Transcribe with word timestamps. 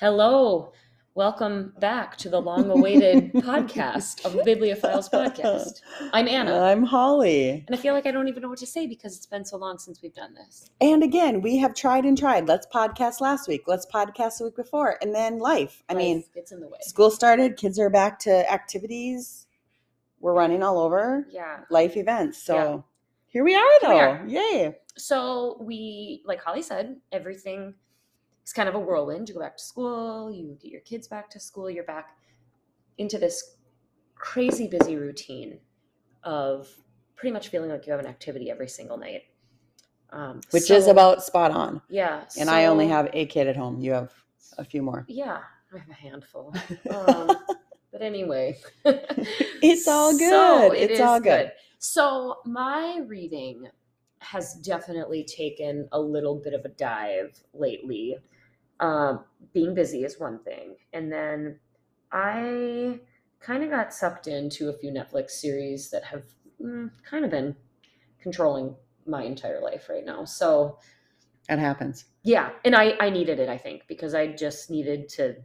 Hello. 0.00 0.72
Welcome 1.14 1.72
back 1.78 2.18
to 2.18 2.28
the 2.28 2.38
long 2.38 2.68
awaited 2.70 3.32
podcast 3.32 4.22
of 4.26 4.34
the 4.34 4.40
Bibliophiles 4.42 5.10
Podcast. 5.10 5.80
I'm 6.12 6.28
Anna. 6.28 6.60
I'm 6.60 6.82
Holly. 6.82 7.64
and 7.66 7.74
I 7.74 7.78
feel 7.80 7.94
like 7.94 8.04
I 8.04 8.10
don't 8.10 8.28
even 8.28 8.42
know 8.42 8.50
what 8.50 8.58
to 8.58 8.66
say 8.66 8.86
because 8.86 9.16
it's 9.16 9.24
been 9.24 9.46
so 9.46 9.56
long 9.56 9.78
since 9.78 10.02
we've 10.02 10.12
done 10.14 10.34
this. 10.34 10.70
And 10.82 11.02
again, 11.02 11.40
we 11.40 11.56
have 11.56 11.72
tried 11.74 12.04
and 12.04 12.18
tried. 12.18 12.46
Let's 12.46 12.66
podcast 12.66 13.22
last 13.22 13.48
week. 13.48 13.62
Let's 13.66 13.86
podcast 13.86 14.36
the 14.38 14.44
week 14.44 14.56
before. 14.56 14.98
And 15.00 15.14
then 15.14 15.38
life. 15.38 15.82
I 15.88 15.94
mean, 15.94 16.16
Life 16.18 16.34
gets 16.34 16.52
in 16.52 16.60
the 16.60 16.68
way. 16.68 16.78
school 16.82 17.10
started, 17.10 17.56
kids 17.56 17.78
are 17.78 17.88
back 17.88 18.18
to 18.20 18.52
activities. 18.52 19.46
We're 20.20 20.34
running 20.34 20.62
all 20.62 20.78
over 20.78 21.26
Yeah. 21.30 21.60
life 21.70 21.96
events. 21.96 22.42
So 22.42 22.54
Yeah. 22.54 22.78
here 23.28 23.44
we 23.44 23.54
are, 23.54 23.60
Here 23.80 23.88
we 23.88 23.88
though. 23.88 23.98
are. 23.98 24.26
Yay. 24.26 24.76
So 24.98 25.56
we, 25.62 26.22
like 26.26 26.42
Holly 26.42 26.62
said, 26.62 26.96
everything 27.10 27.74
is 28.46 28.52
kind 28.52 28.68
of 28.68 28.74
a 28.74 28.78
whirlwind. 28.80 29.28
You 29.28 29.34
go 29.34 29.40
back 29.40 29.56
to 29.56 29.62
school, 29.62 30.30
you 30.30 30.56
get 30.62 30.70
your 30.70 30.80
kids 30.82 31.08
back 31.08 31.28
to 31.30 31.40
school, 31.40 31.68
you're 31.68 31.84
back 31.84 32.16
into 32.98 33.18
this 33.18 33.56
crazy 34.14 34.68
busy 34.68 34.96
routine 34.96 35.58
of 36.22 36.68
pretty 37.16 37.32
much 37.32 37.48
feeling 37.48 37.70
like 37.70 37.86
you 37.86 37.92
have 37.92 38.00
an 38.00 38.06
activity 38.06 38.50
every 38.50 38.68
single 38.68 38.96
night. 38.96 39.22
Um, 40.10 40.40
Which 40.52 40.70
is 40.70 40.86
about 40.86 41.22
spot 41.24 41.50
on. 41.50 41.82
yeah. 41.88 42.24
And 42.38 42.48
I 42.48 42.66
only 42.66 42.86
have 42.88 43.10
a 43.12 43.26
kid 43.26 43.48
at 43.48 43.56
home. 43.56 43.80
You 43.80 43.92
have 43.92 44.12
a 44.56 44.64
few 44.64 44.80
more. 44.82 45.04
Yeah, 45.08 45.40
I 45.74 45.78
have 45.78 45.90
a 45.90 45.94
handful. 45.94 46.54
Um, 46.90 47.30
but 47.92 48.02
anyway, 48.02 48.56
It's 48.84 49.88
all 49.88 50.12
So 50.12 50.18
good. 50.70 50.74
it 50.78 50.90
It's 50.92 51.00
all 51.00 51.18
good. 51.20 51.50
So 51.78 52.38
my 52.44 53.00
reading 53.06 53.66
has 54.20 54.54
definitely 54.54 55.24
taken 55.24 55.88
a 55.92 56.00
little 56.00 56.36
bit 56.36 56.52
of 56.54 56.64
a 56.64 56.68
dive 56.68 57.38
lately. 57.54 58.16
Um, 58.80 59.24
being 59.52 59.74
busy 59.74 60.04
is 60.04 60.20
one 60.20 60.38
thing, 60.40 60.76
and 60.92 61.10
then 61.10 61.58
I 62.12 63.00
kind 63.40 63.62
of 63.64 63.70
got 63.70 63.92
sucked 63.94 64.26
into 64.26 64.68
a 64.68 64.72
few 64.72 64.90
Netflix 64.90 65.30
series 65.32 65.90
that 65.90 66.04
have 66.04 66.24
mm, 66.62 66.90
kind 67.08 67.24
of 67.24 67.30
been 67.30 67.54
controlling 68.20 68.74
my 69.06 69.22
entire 69.22 69.60
life 69.60 69.88
right 69.88 70.04
now. 70.04 70.24
So 70.24 70.78
It 71.48 71.58
happens. 71.58 72.06
yeah, 72.22 72.50
and 72.64 72.74
I 72.74 72.94
I 73.00 73.08
needed 73.10 73.38
it 73.38 73.48
I 73.48 73.56
think 73.58 73.82
because 73.88 74.14
I 74.14 74.26
just 74.28 74.70
needed 74.70 75.08
to 75.10 75.36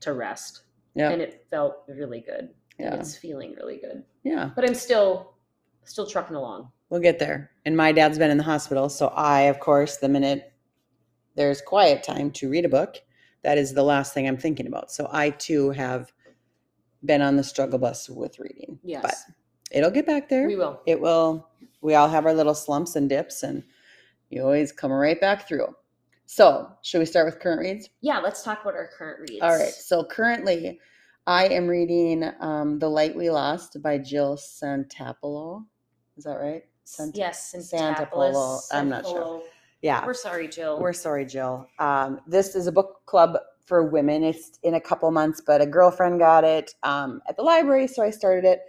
to 0.00 0.12
rest, 0.14 0.62
Yeah. 0.94 1.10
and 1.10 1.22
it 1.22 1.46
felt 1.50 1.84
really 1.88 2.20
good. 2.20 2.50
And 2.78 2.94
Yeah. 2.94 2.94
it's 2.96 3.16
feeling 3.16 3.54
really 3.54 3.76
good, 3.78 4.04
Yeah. 4.24 4.50
but 4.56 4.64
I'm 4.64 4.74
still 4.74 5.34
still 5.84 6.06
trucking 6.06 6.36
along. 6.36 6.72
We'll 6.90 7.00
get 7.00 7.18
there. 7.18 7.50
And 7.64 7.76
my 7.76 7.92
dad's 7.92 8.18
been 8.18 8.30
in 8.30 8.36
the 8.38 8.44
hospital. 8.44 8.88
So 8.88 9.08
I, 9.08 9.42
of 9.42 9.60
course, 9.60 9.96
the 9.98 10.08
minute 10.08 10.51
there's 11.34 11.60
quiet 11.62 12.02
time 12.02 12.30
to 12.32 12.48
read 12.50 12.64
a 12.64 12.68
book, 12.68 12.96
that 13.42 13.58
is 13.58 13.74
the 13.74 13.82
last 13.82 14.14
thing 14.14 14.26
I'm 14.28 14.36
thinking 14.36 14.66
about. 14.66 14.90
So 14.90 15.08
I 15.12 15.30
too 15.30 15.70
have 15.70 16.12
been 17.04 17.22
on 17.22 17.36
the 17.36 17.44
struggle 17.44 17.78
bus 17.78 18.08
with 18.08 18.38
reading. 18.38 18.78
Yes, 18.84 19.02
But 19.02 19.14
it'll 19.70 19.90
get 19.90 20.06
back 20.06 20.28
there. 20.28 20.46
we 20.46 20.56
will. 20.56 20.80
It 20.86 21.00
will. 21.00 21.48
We 21.80 21.94
all 21.94 22.08
have 22.08 22.26
our 22.26 22.34
little 22.34 22.54
slumps 22.54 22.94
and 22.94 23.08
dips, 23.08 23.42
and 23.42 23.64
you 24.30 24.42
always 24.42 24.70
come 24.70 24.92
right 24.92 25.20
back 25.20 25.48
through. 25.48 25.66
So, 26.26 26.68
should 26.82 27.00
we 27.00 27.04
start 27.06 27.26
with 27.26 27.40
current 27.40 27.60
reads? 27.60 27.88
Yeah, 28.00 28.18
let's 28.18 28.42
talk 28.42 28.62
about 28.62 28.74
our 28.74 28.88
current 28.96 29.20
reads. 29.28 29.42
All 29.42 29.56
right. 29.58 29.72
So, 29.72 30.04
currently, 30.04 30.78
I 31.26 31.48
am 31.48 31.66
reading 31.66 32.30
um, 32.40 32.78
The 32.78 32.88
Light 32.88 33.14
We 33.16 33.28
Lost 33.30 33.82
by 33.82 33.98
Jill 33.98 34.36
Santopolo. 34.36 35.64
Is 36.16 36.24
that 36.24 36.36
right? 36.36 36.62
Sant- 36.84 37.16
yes, 37.16 37.54
and 37.54 37.62
Santopolo. 37.62 38.60
I'm 38.72 38.88
not 38.88 39.04
sure. 39.06 39.42
Yeah. 39.82 40.06
We're 40.06 40.14
sorry, 40.14 40.48
Jill. 40.48 40.80
We're 40.80 40.92
sorry, 40.92 41.26
Jill. 41.26 41.68
Um, 41.80 42.20
this 42.26 42.54
is 42.54 42.68
a 42.68 42.72
book 42.72 43.02
club 43.04 43.36
for 43.66 43.82
women. 43.82 44.22
It's 44.22 44.58
in 44.62 44.74
a 44.74 44.80
couple 44.80 45.10
months, 45.10 45.42
but 45.44 45.60
a 45.60 45.66
girlfriend 45.66 46.20
got 46.20 46.44
it 46.44 46.74
um, 46.84 47.20
at 47.28 47.36
the 47.36 47.42
library, 47.42 47.88
so 47.88 48.02
I 48.02 48.10
started 48.10 48.44
it. 48.44 48.60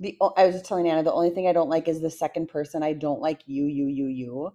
The 0.00 0.18
I 0.36 0.46
was 0.46 0.56
just 0.56 0.64
telling 0.64 0.88
Anna 0.88 1.02
the 1.02 1.12
only 1.12 1.30
thing 1.30 1.46
I 1.46 1.52
don't 1.52 1.68
like 1.68 1.86
is 1.86 2.00
the 2.00 2.10
second 2.10 2.48
person. 2.48 2.82
I 2.82 2.94
don't 2.94 3.20
like 3.20 3.42
you, 3.46 3.66
you, 3.66 3.86
you, 3.86 4.06
you, 4.06 4.52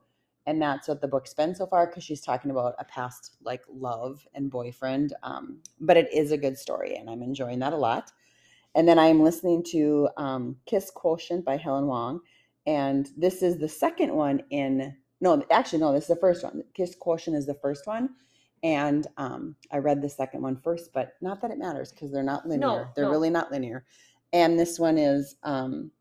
and 0.47 0.61
that's 0.61 0.87
what 0.87 0.99
the 0.99 1.07
book's 1.07 1.33
been 1.33 1.55
so 1.55 1.65
far 1.65 1.87
because 1.87 2.03
she's 2.03 2.21
talking 2.21 2.51
about 2.51 2.75
a 2.79 2.83
past 2.83 3.37
like 3.43 3.61
love 3.71 4.27
and 4.33 4.51
boyfriend. 4.51 5.13
Um, 5.23 5.59
but 5.79 5.95
it 5.95 6.11
is 6.13 6.31
a 6.31 6.37
good 6.37 6.57
story, 6.57 6.95
and 6.95 7.09
I'm 7.09 7.21
enjoying 7.21 7.59
that 7.59 7.73
a 7.73 7.77
lot. 7.77 8.11
And 8.75 8.87
then 8.87 8.99
I'm 8.99 9.21
listening 9.21 9.63
to 9.71 10.09
um, 10.17 10.57
Kiss 10.65 10.91
Quotient 10.91 11.45
by 11.45 11.55
Helen 11.55 11.85
Hoang, 11.85 12.19
and 12.65 13.09
this 13.15 13.41
is 13.41 13.57
the 13.57 13.69
second 13.69 14.13
one 14.13 14.41
in 14.49 14.95
no, 15.21 15.43
actually, 15.51 15.79
no, 15.79 15.93
this 15.93 16.03
is 16.03 16.09
the 16.09 16.15
first 16.15 16.43
one. 16.43 16.63
Kiss 16.73 16.95
Quotient 16.95 17.37
is 17.37 17.45
the 17.45 17.55
first 17.55 17.87
one. 17.87 18.09
And 18.63 19.07
um, 19.17 19.55
I 19.71 19.77
read 19.77 20.01
the 20.01 20.09
second 20.09 20.41
one 20.41 20.57
first, 20.57 20.91
but 20.93 21.13
not 21.21 21.41
that 21.41 21.51
it 21.51 21.57
matters 21.57 21.91
because 21.91 22.11
they're 22.11 22.23
not 22.23 22.47
linear. 22.47 22.67
No, 22.67 22.87
they're 22.95 23.05
no. 23.05 23.11
really 23.11 23.29
not 23.29 23.51
linear. 23.51 23.85
And 24.33 24.59
this 24.59 24.77
one 24.77 24.97
is, 24.97 25.35
um, 25.43 25.91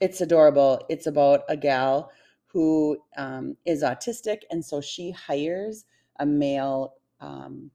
it's 0.00 0.20
adorable. 0.20 0.84
It's 0.88 1.06
about 1.06 1.42
a 1.48 1.56
gal 1.56 2.10
who 2.46 2.98
um, 3.16 3.56
is 3.64 3.82
autistic. 3.82 4.38
And 4.50 4.64
so 4.64 4.80
she 4.80 5.10
hires 5.10 5.84
a 6.18 6.26
male, 6.26 6.94
um, 7.20 7.70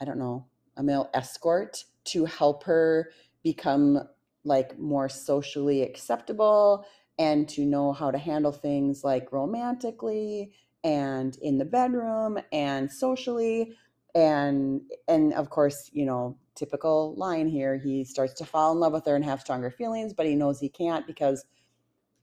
I 0.00 0.04
don't 0.04 0.18
know, 0.18 0.46
a 0.76 0.82
male 0.82 1.10
escort 1.14 1.84
to 2.04 2.24
help 2.24 2.64
her 2.64 3.10
become 3.42 4.00
like 4.44 4.78
more 4.78 5.08
socially 5.08 5.82
acceptable 5.82 6.86
and 7.18 7.48
to 7.48 7.64
know 7.64 7.92
how 7.92 8.10
to 8.10 8.18
handle 8.18 8.52
things 8.52 9.02
like 9.04 9.32
romantically 9.32 10.52
and 10.84 11.36
in 11.42 11.58
the 11.58 11.64
bedroom 11.64 12.38
and 12.52 12.90
socially 12.90 13.72
and 14.14 14.82
and 15.08 15.32
of 15.34 15.50
course 15.50 15.90
you 15.92 16.04
know 16.04 16.36
typical 16.54 17.14
line 17.16 17.48
here 17.48 17.76
he 17.76 18.04
starts 18.04 18.34
to 18.34 18.44
fall 18.44 18.72
in 18.72 18.80
love 18.80 18.92
with 18.92 19.04
her 19.04 19.16
and 19.16 19.24
have 19.24 19.40
stronger 19.40 19.70
feelings 19.70 20.12
but 20.12 20.26
he 20.26 20.34
knows 20.34 20.60
he 20.60 20.68
can't 20.68 21.06
because 21.06 21.44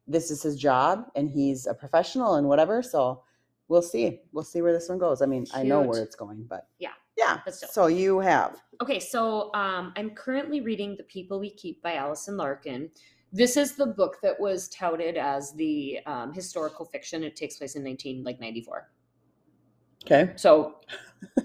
this 0.08 0.32
is 0.32 0.42
his 0.44 0.58
job 0.58 1.06
and 1.16 1.30
he's 1.30 1.66
a 1.68 1.74
professional 1.74 2.36
and 2.36 2.48
whatever 2.48 2.82
so 2.82 3.24
we'll 3.68 3.82
see. 3.82 4.22
We'll 4.32 4.44
see 4.44 4.62
where 4.62 4.74
this 4.74 4.90
one 4.90 5.00
goes. 5.00 5.22
I 5.22 5.26
mean 5.26 5.46
i 5.54 5.64
know 5.64 5.82
where 5.82 6.02
it's 6.02 6.16
going 6.16 6.46
but 6.50 6.68
Yeah, 6.80 6.92
yeah 7.18 7.40
so 7.48 7.88
you 7.88 8.20
have. 8.20 8.62
Okay, 8.82 9.00
so 9.00 9.54
um, 9.54 9.94
I'm 9.96 10.12
currently 10.12 10.62
reading 10.62 10.96
The 10.98 11.04
People 11.04 11.40
We 11.40 11.52
Keep 11.52 11.82
by 11.82 11.96
Allison 11.96 12.38
Larkin. 12.38 12.90
This 13.36 13.58
is 13.58 13.74
the 13.76 13.88
book 13.88 14.18
that 14.22 14.40
was 14.40 14.70
touted 14.70 15.18
as 15.18 15.52
the 15.54 16.00
um, 16.06 16.32
historical 16.32 16.86
fiction. 16.86 17.24
It 17.24 17.36
takes 17.36 17.58
place 17.58 17.76
in 17.76 17.84
19 17.84 18.24
like 18.24 18.40
94. 18.40 18.90
okay 20.06 20.32
So 20.36 20.76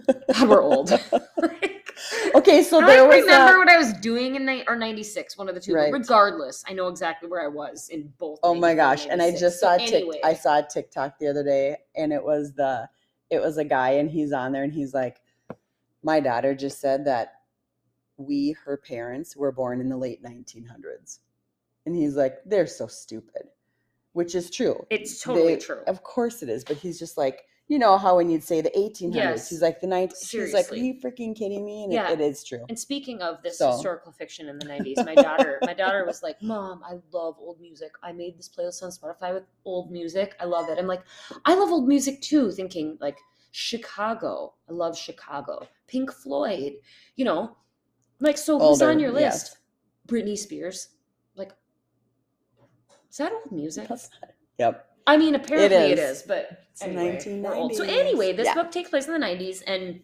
God, 0.07 0.49
we're 0.49 0.63
old. 0.63 0.93
Okay 2.35 2.63
so 2.63 2.81
I 2.81 2.87
there 2.87 3.05
was 3.09 3.23
remember 3.23 3.53
that- 3.53 3.59
what 3.59 3.69
I 3.69 3.77
was 3.79 3.93
doing 3.95 4.37
in 4.37 4.47
ni- 4.47 4.63
or 4.69 4.77
96, 4.77 5.37
one 5.37 5.49
of 5.49 5.55
the 5.57 5.61
two. 5.61 5.75
Right. 5.75 5.93
Regardless, 5.93 6.63
I 6.69 6.73
know 6.73 6.87
exactly 6.89 7.29
where 7.29 7.43
I 7.43 7.49
was 7.49 7.89
in 7.89 8.13
both. 8.19 8.39
Oh 8.45 8.55
my 8.55 8.75
gosh! 8.75 9.05
And 9.07 9.21
I 9.21 9.31
96. 9.31 9.41
just 9.41 9.61
So 9.61 9.67
saw 9.67 9.75
a 9.75 9.79
tick. 9.79 9.95
anyway, 9.95 10.21
I 10.23 10.35
saw 10.35 10.59
a 10.59 10.63
TikTok 10.63 11.19
the 11.19 11.27
other 11.27 11.43
day, 11.43 11.77
and 11.97 12.13
it 12.13 12.23
was 12.23 12.53
the, 12.53 12.89
it 13.31 13.41
was 13.41 13.57
a 13.59 13.65
guy, 13.65 13.91
and 13.93 14.09
he's 14.11 14.33
on 14.33 14.53
there, 14.53 14.63
and 14.63 14.73
he's 14.73 14.95
like, 14.95 15.21
"My 16.05 16.21
daughter 16.21 16.55
just 16.55 16.81
said 16.81 17.05
that 17.07 17.33
we, 18.17 18.55
her 18.65 18.77
parents, 18.77 19.35
were 19.37 19.51
born 19.51 19.81
in 19.81 19.89
the 19.89 19.97
late 19.97 20.23
1900s," 20.23 21.19
and 21.89 21.97
he's 21.97 22.15
like, 22.17 22.39
"They're 22.45 22.67
so 22.67 22.87
stupid," 22.87 23.49
which 24.13 24.35
is 24.35 24.51
true. 24.51 24.87
It's 24.91 25.21
totally 25.23 25.55
They- 25.55 25.61
true. 25.61 25.83
Of 25.87 26.03
course 26.03 26.43
it 26.43 26.49
is, 26.49 26.63
but 26.65 26.77
he's 26.77 26.99
just 26.99 27.17
like, 27.17 27.45
you 27.67 27.79
know 27.79 27.99
how 27.99 28.17
when 28.17 28.31
you'd 28.31 28.43
say 28.45 28.61
the 28.63 28.71
1800s, 28.79 29.15
Yes. 29.15 29.51
he's 29.51 29.61
like 29.63 29.81
the 29.81 29.87
19. 29.87 30.17
He's 30.41 30.55
like, 30.55 30.71
"Are 30.73 30.77
you 30.77 30.95
freaking 30.95 31.37
kidding 31.37 31.65
me?" 31.65 31.85
And 31.85 31.93
Yeah. 31.93 32.11
it, 32.11 32.21
it 32.21 32.25
is 32.25 32.43
true. 32.45 32.65
And 32.69 32.79
speaking 32.79 33.21
of 33.23 33.43
this 33.43 33.59
So- 33.59 33.73
historical 33.73 34.13
fiction 34.13 34.49
in 34.49 34.59
the 34.59 34.65
90s, 34.67 35.05
my 35.05 35.15
daughter, 35.15 35.59
my 35.63 35.75
daughter 35.75 36.05
was 36.07 36.23
like, 36.23 36.41
"Mom, 36.43 36.83
I 36.85 36.95
love 37.13 37.37
old 37.39 37.61
music. 37.61 37.93
I 38.03 38.13
made 38.13 38.39
this 38.39 38.49
playlist 38.49 38.83
on 38.83 38.91
Spotify 38.91 39.35
with 39.35 39.45
old 39.67 39.91
music. 39.91 40.35
I 40.41 40.45
love 40.47 40.69
it." 40.71 40.79
I'm 40.79 40.87
like, 40.87 41.03
"I 41.45 41.55
love 41.55 41.71
old 41.71 41.87
music 41.89 42.21
too." 42.23 42.51
Thinking 42.53 42.97
like 43.01 43.19
Chicago. 43.51 44.55
I 44.69 44.73
love 44.73 44.97
Chicago. 44.97 45.67
Pink 45.87 46.11
Floyd. 46.13 46.75
You 47.17 47.25
know, 47.27 47.57
like 48.21 48.39
so 48.39 48.59
who's 48.59 48.81
on 48.83 48.89
Older, 48.93 49.01
your 49.01 49.19
yes. 49.21 49.35
list? 49.51 49.57
Britney 50.07 50.39
Spears. 50.39 50.89
Is 53.11 53.17
that 53.19 53.33
old 53.33 53.53
music? 53.53 53.89
That's 53.89 54.11
not- 54.23 54.31
Yep. 54.59 54.85
I 55.07 55.17
mean, 55.17 55.35
apparently 55.35 55.93
it 55.93 55.99
is. 55.99 56.19
is, 56.19 56.23
but 56.25 56.65
anyway, 56.83 57.41
we're 57.41 57.55
old. 57.55 57.75
So 57.75 57.85
anyway, 57.85 58.33
this 58.35 58.47
Yeah. 58.47 58.55
book 58.55 58.71
takes 58.71 58.91
place 58.91 59.07
in 59.07 59.13
the 59.13 59.19
'90s, 59.19 59.63
and 59.67 60.03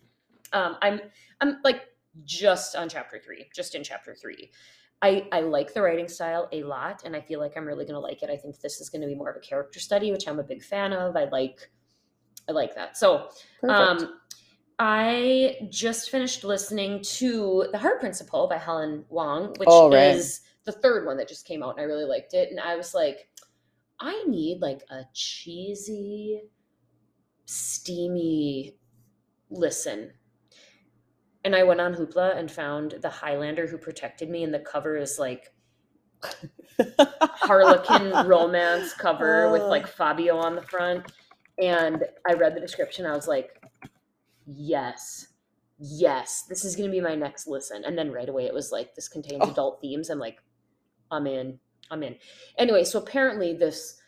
um, 0.52 0.76
I'm 0.80 1.00
I'm 1.40 1.60
like 1.62 1.82
just 2.24 2.74
on 2.76 2.88
chapter 2.88 3.18
three, 3.18 3.50
just 3.54 3.74
in 3.74 3.82
chapter 3.84 4.14
three. 4.14 4.50
I 5.02 5.28
I 5.32 5.40
like 5.40 5.74
the 5.74 5.82
writing 5.82 6.08
style 6.08 6.48
a 6.52 6.62
lot, 6.62 7.02
and 7.04 7.14
I 7.14 7.20
feel 7.20 7.38
like 7.40 7.54
I'm 7.56 7.66
really 7.66 7.84
gonna 7.84 8.00
like 8.00 8.22
it. 8.22 8.30
I 8.30 8.36
think 8.36 8.60
this 8.60 8.80
is 8.80 8.88
gonna 8.88 9.06
be 9.06 9.14
more 9.14 9.28
of 9.28 9.36
a 9.36 9.40
character 9.40 9.78
study, 9.78 10.10
which 10.10 10.26
I'm 10.26 10.38
a 10.38 10.42
big 10.44 10.62
fan 10.62 10.92
of. 10.94 11.16
I 11.16 11.24
like 11.24 11.70
I 12.48 12.52
like 12.52 12.74
that. 12.76 12.96
So 12.96 13.28
Perfect. 13.60 14.02
um, 14.02 14.20
I 14.78 15.68
just 15.70 16.10
finished 16.10 16.44
listening 16.44 17.02
to 17.02 17.68
The 17.72 17.78
Heart 17.78 18.00
Principle 18.00 18.46
by 18.48 18.56
Helen 18.58 19.04
Hoang, 19.10 19.54
which 19.58 19.68
Oh, 19.70 19.90
right. 19.90 20.14
is 20.16 20.40
the 20.64 20.72
third 20.72 21.06
one 21.06 21.16
that 21.18 21.28
just 21.28 21.46
came 21.46 21.62
out, 21.62 21.70
and 21.72 21.80
I 21.80 21.84
really 21.84 22.04
liked 22.04 22.34
it. 22.34 22.50
And 22.50 22.58
I 22.60 22.76
was 22.76 22.94
like, 22.94 23.28
I 24.00 24.24
need 24.26 24.60
like 24.60 24.82
a 24.90 25.02
cheesy, 25.14 26.42
steamy 27.46 28.76
listen. 29.50 30.10
and 31.44 31.54
I 31.54 31.62
went 31.62 31.80
on 31.80 31.94
Hoopla 31.94 32.36
and 32.36 32.50
found 32.50 32.96
the 33.02 33.10
Highlander 33.10 33.66
who 33.66 33.78
protected 33.78 34.30
me, 34.30 34.42
and 34.44 34.52
the 34.54 34.58
cover 34.60 34.96
is 34.96 35.18
like 35.18 35.52
Harlequin 37.20 38.12
romance 38.26 38.92
cover 38.94 39.50
with 39.52 39.62
like 39.62 39.86
Fabio 39.86 40.36
on 40.36 40.54
the 40.56 40.62
front. 40.62 41.12
And 41.58 42.04
I 42.28 42.32
read 42.34 42.56
the 42.56 42.60
description. 42.60 43.06
I 43.06 43.14
was 43.14 43.28
like, 43.28 43.62
yes, 44.46 45.28
yes, 45.78 46.44
this 46.48 46.64
is 46.64 46.74
going 46.74 46.88
to 46.88 46.92
be 46.92 47.00
my 47.00 47.14
next 47.14 47.46
listen. 47.46 47.84
And 47.84 47.96
then 47.96 48.10
right 48.10 48.28
away 48.28 48.46
it 48.46 48.54
was 48.54 48.72
like, 48.72 48.94
this 48.94 49.08
contains 49.08 49.42
Oh. 49.44 49.50
adult 49.50 49.80
themes. 49.80 50.10
I'm 50.10 50.18
like, 50.18 50.38
I'm 51.10 51.26
in, 51.26 51.58
I'm 51.90 52.02
in. 52.02 52.16
Anyway, 52.58 52.84
so 52.84 52.98
apparently 52.98 53.54
this 53.54 54.00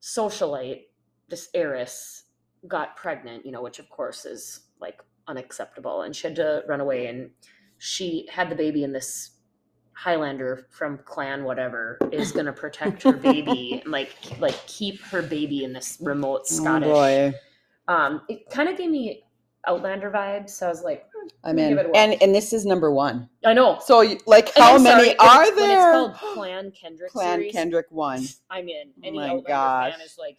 socialite, 0.00 0.82
this 1.28 1.48
heiress, 1.54 2.24
got 2.66 2.96
pregnant, 2.96 3.46
you 3.46 3.52
know, 3.52 3.62
which 3.62 3.78
of 3.78 3.88
course 3.88 4.24
is 4.24 4.60
like 4.80 5.00
unacceptable. 5.26 6.02
And 6.02 6.14
she 6.14 6.26
had 6.26 6.36
to 6.36 6.62
run 6.68 6.80
away. 6.80 7.06
And 7.06 7.30
she 7.78 8.28
had 8.30 8.50
the 8.50 8.56
baby 8.56 8.84
in 8.84 8.92
this 8.92 9.30
Highlander 9.92 10.66
from 10.70 10.98
clan 10.98 11.42
whatever 11.42 11.98
is 12.12 12.30
gonna 12.30 12.52
protect 12.52 13.02
her 13.02 13.12
baby 13.12 13.80
and 13.82 13.90
like 13.90 14.14
like 14.38 14.54
keep 14.68 15.00
her 15.02 15.22
baby 15.22 15.64
in 15.64 15.72
this 15.72 15.98
remote 16.00 16.42
Oh 16.42 16.54
Scottish. 16.54 16.86
boy, 16.88 17.34
Um, 17.88 18.22
it 18.28 18.48
kind 18.48 18.68
of 18.68 18.78
gave 18.78 18.90
me 18.90 19.24
Outlander 19.66 20.08
vibes. 20.12 20.50
So 20.50 20.66
I 20.66 20.68
was 20.68 20.84
like, 20.84 21.07
I'm 21.44 21.58
in. 21.58 21.78
a. 21.78 21.82
And 21.94 22.20
and 22.22 22.34
this 22.34 22.52
is 22.52 22.64
number 22.66 22.90
one. 22.92 23.28
I 23.44 23.52
know. 23.54 23.78
So 23.84 24.16
like, 24.26 24.54
how 24.56 24.76
I'm 24.76 24.82
many 24.82 25.14
sorry, 25.16 25.18
are 25.18 25.44
When 25.44 25.56
there? 25.56 25.88
it's 25.90 25.96
called 25.96 26.14
Clan 26.34 26.70
Kendrick 26.72 27.10
Clan 27.12 27.38
series, 27.38 27.52
Kendrick 27.52 27.86
one. 27.90 28.24
I'm 28.50 28.68
in. 28.68 28.90
Oh 29.04 29.10
my 29.12 29.24
Outlander 29.28 29.42
gosh. 29.48 29.92
fan 29.92 30.00
is 30.02 30.16
like, 30.18 30.38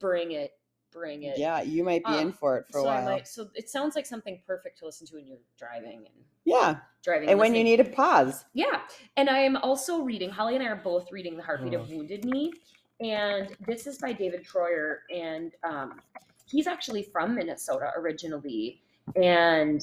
bring 0.00 0.32
it, 0.32 0.52
bring 0.92 1.24
it. 1.24 1.38
Yeah, 1.38 1.62
you 1.62 1.84
might 1.84 2.04
be 2.04 2.12
in 2.18 2.26
Um, 2.28 2.32
for 2.32 2.58
it 2.58 2.66
for 2.70 2.78
a 2.78 2.82
so 2.82 2.88
I 2.88 2.94
while. 2.96 3.04
might, 3.04 3.28
so 3.28 3.48
it 3.54 3.68
sounds 3.68 3.96
like 3.96 4.06
something 4.06 4.40
perfect 4.46 4.78
to 4.80 4.86
listen 4.86 5.06
to 5.08 5.14
when 5.14 5.26
you're 5.26 5.38
driving 5.58 5.98
and 5.98 6.24
Yeah, 6.44 6.76
driving. 7.02 7.28
and 7.28 7.38
when 7.38 7.54
you 7.54 7.64
need 7.64 7.80
a 7.80 7.84
pause. 7.84 8.44
Yeah. 8.54 8.80
And 9.16 9.28
I 9.28 9.38
am 9.38 9.56
also 9.58 10.02
reading, 10.02 10.30
Holly 10.30 10.54
and 10.56 10.64
I 10.64 10.68
are 10.68 10.76
both 10.76 11.10
reading 11.12 11.36
The 11.36 11.42
Heartbeat 11.42 11.74
of 11.74 11.88
Wounded 11.90 12.24
Knee. 12.24 12.52
And 13.00 13.54
this 13.66 13.86
is 13.86 13.98
by 13.98 14.12
David 14.12 14.44
Treuer. 14.46 15.00
And 15.14 15.52
um, 15.64 16.00
he's 16.46 16.66
actually 16.66 17.02
from 17.02 17.34
Minnesota 17.34 17.90
originally. 17.96 18.80
And 19.16 19.82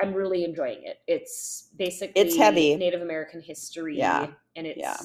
I'm 0.00 0.14
really 0.14 0.44
enjoying 0.44 0.82
it. 0.84 0.98
It's 1.06 1.68
basically 1.76 2.20
it's 2.20 2.36
heavy. 2.36 2.76
Native 2.76 3.02
American 3.02 3.40
history. 3.40 3.96
Yeah. 3.98 4.28
And 4.56 4.66
it's 4.66 4.78
Yeah. 4.78 4.96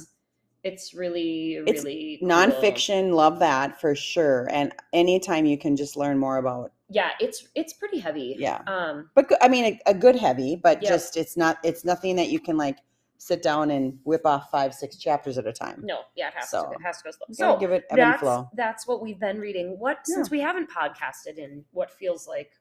it's 0.63 0.94
really, 0.94 1.53
It's 1.65 1.83
really 1.83 2.18
cool. 2.19 2.29
Nonfiction, 2.29 3.13
love 3.13 3.39
that 3.39 3.79
for 3.79 3.95
sure. 3.95 4.47
And 4.51 4.74
anytime 4.94 5.45
you 5.45 5.57
can 5.57 5.75
just 5.75 5.95
learn 5.95 6.18
more 6.18 6.38
about, 6.38 6.71
Yeah, 6.89 7.12
it's 7.19 7.47
it's 7.56 7.74
pretty 7.74 8.00
heavy. 8.00 8.35
yeah. 8.38 8.62
Um 8.68 9.09
But 9.15 9.31
I 9.41 9.47
mean, 9.47 9.65
a, 9.85 9.91
a 9.91 9.94
good 9.94 10.15
heavy, 10.15 10.56
but 10.56 10.81
Yeah. 10.81 10.89
just 10.89 11.18
it's 11.18 11.38
not 11.38 11.57
it's 11.63 11.83
nothing 11.85 12.15
that 12.18 12.30
you 12.30 12.39
can 12.39 12.57
like 12.57 12.77
sit 13.19 13.41
down 13.41 13.71
and 13.71 13.97
whip 14.03 14.25
off 14.25 14.51
five 14.51 14.75
six 14.75 14.95
chapters 14.97 15.38
at 15.39 15.47
a 15.47 15.53
time. 15.53 15.81
no, 15.83 16.01
yeah, 16.15 16.27
it 16.27 16.35
has 16.35 16.50
So, 16.51 16.65
to 16.65 16.71
it 16.71 16.81
has 16.83 16.97
to 17.00 17.06
go 17.06 17.12
slow. 17.12 17.53
So 17.53 17.57
give 17.57 17.71
it 17.71 17.85
ebb 17.89 18.00
and 18.00 18.19
flow. 18.19 18.50
that's 18.53 18.85
what 18.88 19.01
we've 19.01 19.19
been 19.19 19.39
reading. 19.39 19.80
What 19.80 20.06
since 20.06 20.30
we 20.30 20.39
haven't 20.39 20.69
podcasted 20.69 21.38
in 21.39 21.65
what 21.71 21.89
feels 21.91 22.27
like 22.27 22.51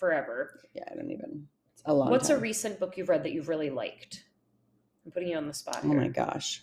forever. 0.00 0.58
Yeah, 0.74 0.82
I 0.90 0.94
don't 0.96 1.10
even. 1.12 1.46
It's 1.74 1.82
a 1.86 1.94
long. 1.94 2.10
What's 2.10 2.30
a 2.30 2.38
recent 2.38 2.80
book 2.80 2.96
you've 2.96 3.08
read 3.08 3.22
that 3.22 3.32
you've 3.32 3.48
really 3.48 3.70
liked? 3.70 4.24
I'm 5.04 5.12
putting 5.12 5.28
you 5.28 5.36
on 5.36 5.46
the 5.46 5.54
spot. 5.54 5.80
Oh 5.84 5.88
my 5.88 6.08
gosh! 6.08 6.62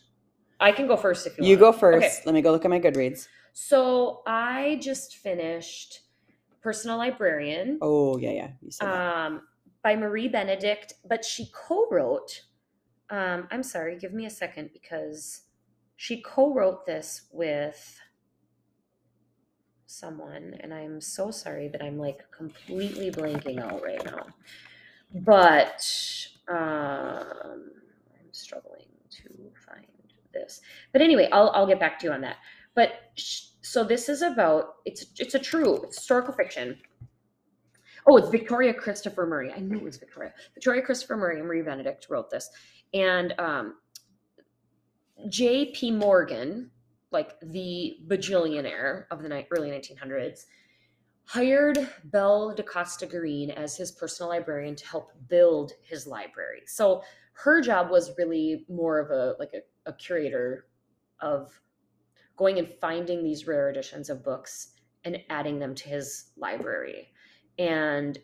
I 0.59 0.71
can 0.73 0.87
go 0.87 0.97
first 0.97 1.25
if 1.27 1.37
you, 1.37 1.45
You 1.45 1.57
want. 1.59 1.73
go 1.73 1.79
first. 1.79 2.05
Okay. 2.05 2.15
Let 2.25 2.35
me 2.35 2.41
go 2.41 2.51
look 2.51 2.65
at 2.65 2.69
my 2.71 2.79
Goodreads. 2.79 3.27
So 3.53 4.21
I 4.27 4.79
just 4.81 5.17
finished 5.17 6.01
Personal 6.61 6.97
Librarian 6.97 7.79
Oh 7.81 8.17
yeah, 8.17 8.31
yeah. 8.31 8.49
You 8.61 8.71
said 8.71 8.87
that. 8.87 9.15
um, 9.27 9.41
by 9.83 9.95
Marie 9.95 10.27
Benedict, 10.27 10.93
but 11.07 11.23
she 11.23 11.49
co-wrote. 11.53 12.41
Um, 13.09 13.47
I'm 13.51 13.63
sorry, 13.63 13.97
give 13.97 14.13
me 14.13 14.25
a 14.25 14.29
second 14.29 14.71
because 14.73 15.43
she 15.95 16.21
co-wrote 16.21 16.85
this 16.85 17.27
with 17.31 17.99
someone, 19.87 20.55
and 20.59 20.73
I'm 20.73 21.01
so 21.01 21.31
sorry 21.31 21.69
that 21.69 21.81
I'm 21.81 21.97
like 21.97 22.29
completely 22.31 23.09
blanking 23.09 23.59
out 23.59 23.81
right 23.83 24.03
now. 24.05 24.27
But 25.13 25.87
um, 26.49 27.71
I'm 28.19 28.31
struggling 28.31 28.85
to 29.09 29.51
find 29.65 29.85
this. 30.33 30.61
But 30.93 31.01
anyway, 31.01 31.29
I'll 31.31 31.49
I'll 31.55 31.67
get 31.67 31.79
back 31.79 31.99
to 31.99 32.07
you 32.07 32.13
on 32.13 32.21
that. 32.21 32.37
But 32.75 32.91
so 33.15 33.83
this 33.83 34.09
is 34.09 34.21
about 34.21 34.75
it's 34.85 35.05
it's 35.17 35.33
a 35.33 35.39
true 35.39 35.83
it's 35.83 35.97
historical 35.97 36.33
fiction. 36.33 36.77
Oh, 38.09 38.15
it's 38.17 38.29
Victoria 38.29 38.73
Christopher 38.73 39.25
Murray. 39.25 39.51
I 39.51 39.59
knew 39.59 39.77
it 39.77 39.83
was 39.83 39.97
Victoria. 39.97 40.33
Victoria 40.53 40.81
Christopher 40.81 41.17
Murray 41.17 41.39
and 41.39 41.47
Marie 41.47 41.61
Benedict 41.61 42.07
wrote 42.09 42.29
this. 42.29 42.49
And 42.93 43.33
um, 43.37 43.75
J.P. 45.27 45.91
Morgan, 45.91 46.71
like 47.11 47.39
the 47.41 47.97
bajillionaire 48.07 49.05
of 49.11 49.21
the 49.21 49.29
ni- 49.29 49.47
early 49.51 49.69
1900s, 49.69 50.45
hired 51.25 51.89
Belle 52.05 52.53
da 52.55 52.63
Costa 52.63 53.05
Greene 53.05 53.51
as 53.51 53.75
his 53.75 53.91
personal 53.91 54.29
librarian 54.29 54.75
to 54.75 54.87
help 54.87 55.11
build 55.27 55.73
his 55.83 56.07
library. 56.07 56.61
So 56.65 57.03
her 57.33 57.61
job 57.61 57.89
was 57.89 58.17
really 58.17 58.65
more 58.69 58.99
of 58.99 59.11
a 59.11 59.35
like 59.39 59.53
a, 59.53 59.89
a 59.89 59.93
curator 59.93 60.67
of 61.19 61.51
going 62.37 62.59
and 62.59 62.69
finding 62.79 63.23
these 63.23 63.47
rare 63.47 63.69
editions 63.69 64.09
of 64.09 64.23
books 64.23 64.69
and 65.03 65.17
adding 65.29 65.59
them 65.59 65.75
to 65.75 65.89
his 65.89 66.31
library 66.37 67.09
and 67.59 68.19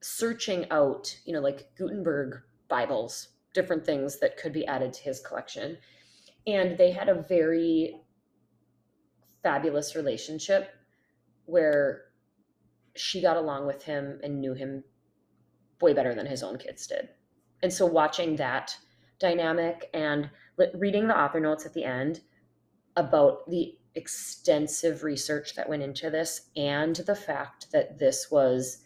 searching 0.00 0.66
out, 0.70 1.16
you 1.24 1.32
know, 1.32 1.40
like 1.40 1.74
Gutenberg 1.76 2.40
Bibles, 2.68 3.28
different 3.52 3.84
things 3.84 4.18
that 4.20 4.36
could 4.36 4.52
be 4.52 4.66
added 4.66 4.92
to 4.92 5.02
his 5.02 5.20
collection. 5.20 5.78
And 6.46 6.76
they 6.76 6.90
had 6.90 7.08
a 7.08 7.14
very 7.14 8.00
fabulous 9.42 9.94
relationship 9.94 10.70
where 11.46 12.02
she 12.96 13.20
got 13.20 13.36
along 13.36 13.66
with 13.66 13.82
him 13.82 14.20
and 14.22 14.40
knew 14.40 14.54
him 14.54 14.84
way 15.80 15.92
better 15.92 16.14
than 16.14 16.26
his 16.26 16.42
own 16.42 16.58
kids 16.58 16.86
did. 16.86 17.08
And 17.62 17.72
so 17.72 17.86
watching 17.86 18.36
that 18.36 18.76
dynamic 19.18 19.90
and 19.94 20.30
reading 20.74 21.08
the 21.08 21.18
author 21.18 21.40
notes 21.40 21.66
at 21.66 21.74
the 21.74 21.84
end 21.84 22.20
about 22.96 23.48
the 23.50 23.76
extensive 23.94 25.02
research 25.02 25.54
that 25.54 25.68
went 25.68 25.82
into 25.82 26.10
this 26.10 26.50
and 26.56 26.96
the 26.96 27.14
fact 27.14 27.70
that 27.72 27.98
this 27.98 28.30
was 28.30 28.80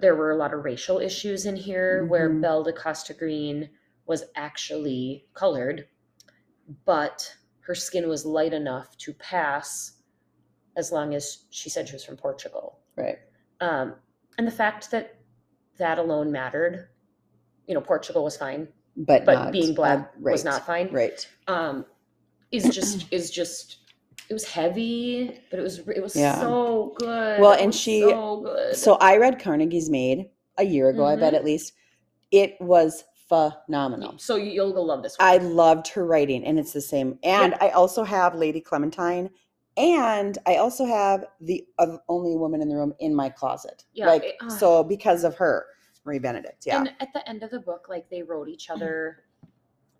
there 0.00 0.16
were 0.16 0.30
a 0.30 0.36
lot 0.36 0.54
of 0.54 0.64
racial 0.64 0.98
issues 0.98 1.46
in 1.46 1.54
here 1.54 2.06
where 2.06 2.30
Mhm. 2.30 2.40
Belle 2.40 2.64
da 2.64 2.72
Costa 2.72 3.14
Greene 3.14 3.70
was 4.06 4.24
actually 4.36 5.26
colored, 5.34 5.86
but 6.84 7.34
her 7.60 7.74
skin 7.74 8.08
was 8.08 8.24
light 8.26 8.52
enough 8.52 8.96
to 8.98 9.12
pass 9.14 9.92
as 10.76 10.92
long 10.92 11.14
as 11.14 11.44
she 11.50 11.70
said 11.70 11.88
she 11.88 11.94
was 11.94 12.04
from 12.04 12.16
Portugal. 12.16 12.80
Right. 12.96 13.18
Um, 13.60 13.94
and 14.38 14.46
the 14.46 14.50
fact 14.52 14.90
that 14.90 15.16
that 15.78 15.98
alone 15.98 16.30
mattered, 16.30 16.88
you 17.66 17.74
know, 17.74 17.80
Portugal 17.80 18.24
was 18.24 18.36
fine, 18.36 18.68
But, 18.96 19.24
but 19.24 19.34
not, 19.34 19.52
being 19.52 19.74
black 19.74 19.98
uh, 19.98 20.20
was 20.20 20.44
not 20.44 20.66
fine. 20.66 20.88
Right. 20.92 21.26
Um, 21.46 21.86
is 22.50 22.64
just 22.74 23.06
is 23.12 23.30
just 23.30 23.78
it 24.28 24.32
was 24.32 24.44
heavy, 24.44 25.40
but 25.50 25.58
it 25.58 25.62
was 25.62 25.78
it 25.80 26.02
was 26.02 26.16
Yeah. 26.16 26.40
so 26.40 26.94
good. 26.98 27.40
Well, 27.40 27.52
and 27.52 27.74
she- 27.74 28.00
so 28.00 28.40
good. 28.42 28.76
So 28.76 28.94
I 28.96 29.16
read 29.16 29.38
Carnegie's 29.38 29.88
Maid 29.88 30.26
a 30.58 30.64
year 30.64 30.88
ago. 30.90 31.04
I 31.06 31.16
bet 31.16 31.32
Mhm. 31.32 31.36
at 31.36 31.44
least 31.44 31.72
it 32.30 32.56
was 32.60 33.04
phenomenal. 33.28 34.18
so 34.18 34.36
you- 34.36 34.50
you'll 34.52 34.72
go 34.72 34.82
love 34.82 35.02
this 35.02 35.18
one. 35.18 35.28
I 35.28 35.38
loved 35.38 35.88
her 35.88 36.04
writing, 36.06 36.44
and 36.44 36.58
it's 36.58 36.72
the 36.72 36.80
same. 36.80 37.18
And 37.22 37.54
I 37.60 37.70
also 37.70 38.04
have 38.04 38.34
Lady 38.34 38.60
Clementine, 38.60 39.30
and 39.76 40.38
I 40.46 40.56
also 40.56 40.84
have 40.84 41.26
the 41.40 41.66
uh, 41.78 41.96
only 42.08 42.36
woman 42.36 42.60
in 42.62 42.68
the 42.68 42.76
room 42.76 42.94
in 43.00 43.14
my 43.14 43.28
closet. 43.28 43.84
Yeah, 43.92 44.06
like 44.06 44.24
it- 44.24 44.36
uh. 44.40 44.48
so 44.48 44.84
because 44.84 45.24
of 45.24 45.34
her, 45.36 45.66
Marie 46.04 46.18
Benedict. 46.18 46.64
Yeah, 46.66 46.78
And 46.80 46.92
at 47.00 47.12
the 47.14 47.26
end 47.28 47.42
of 47.42 47.50
the 47.50 47.60
book, 47.60 47.86
like 47.88 48.08
they 48.10 48.22
wrote 48.22 48.48
each 48.48 48.68
other, 48.70 49.24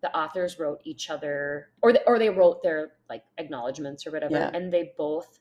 the 0.03 0.15
authors 0.17 0.59
wrote 0.59 0.81
each 0.85 1.09
other, 1.09 1.71
or 1.81 1.93
they, 1.95 2.01
or 2.07 2.19
they 2.19 2.29
wrote 2.29 2.63
their 2.63 2.93
like 3.09 3.25
acknowledgments 3.39 4.07
or 4.07 4.11
whatever, 4.11 4.35
Yeah. 4.37 4.51
and 4.53 4.71
they 4.73 4.93
both 4.99 5.41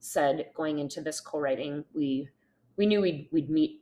said 0.00 0.50
going 0.54 0.78
into 0.80 1.00
this 1.00 1.18
co-writing, 1.20 1.84
we 1.94 2.28
we 2.76 2.86
knew 2.86 3.00
we'd 3.00 3.28
we'd 3.32 3.48
meet 3.48 3.81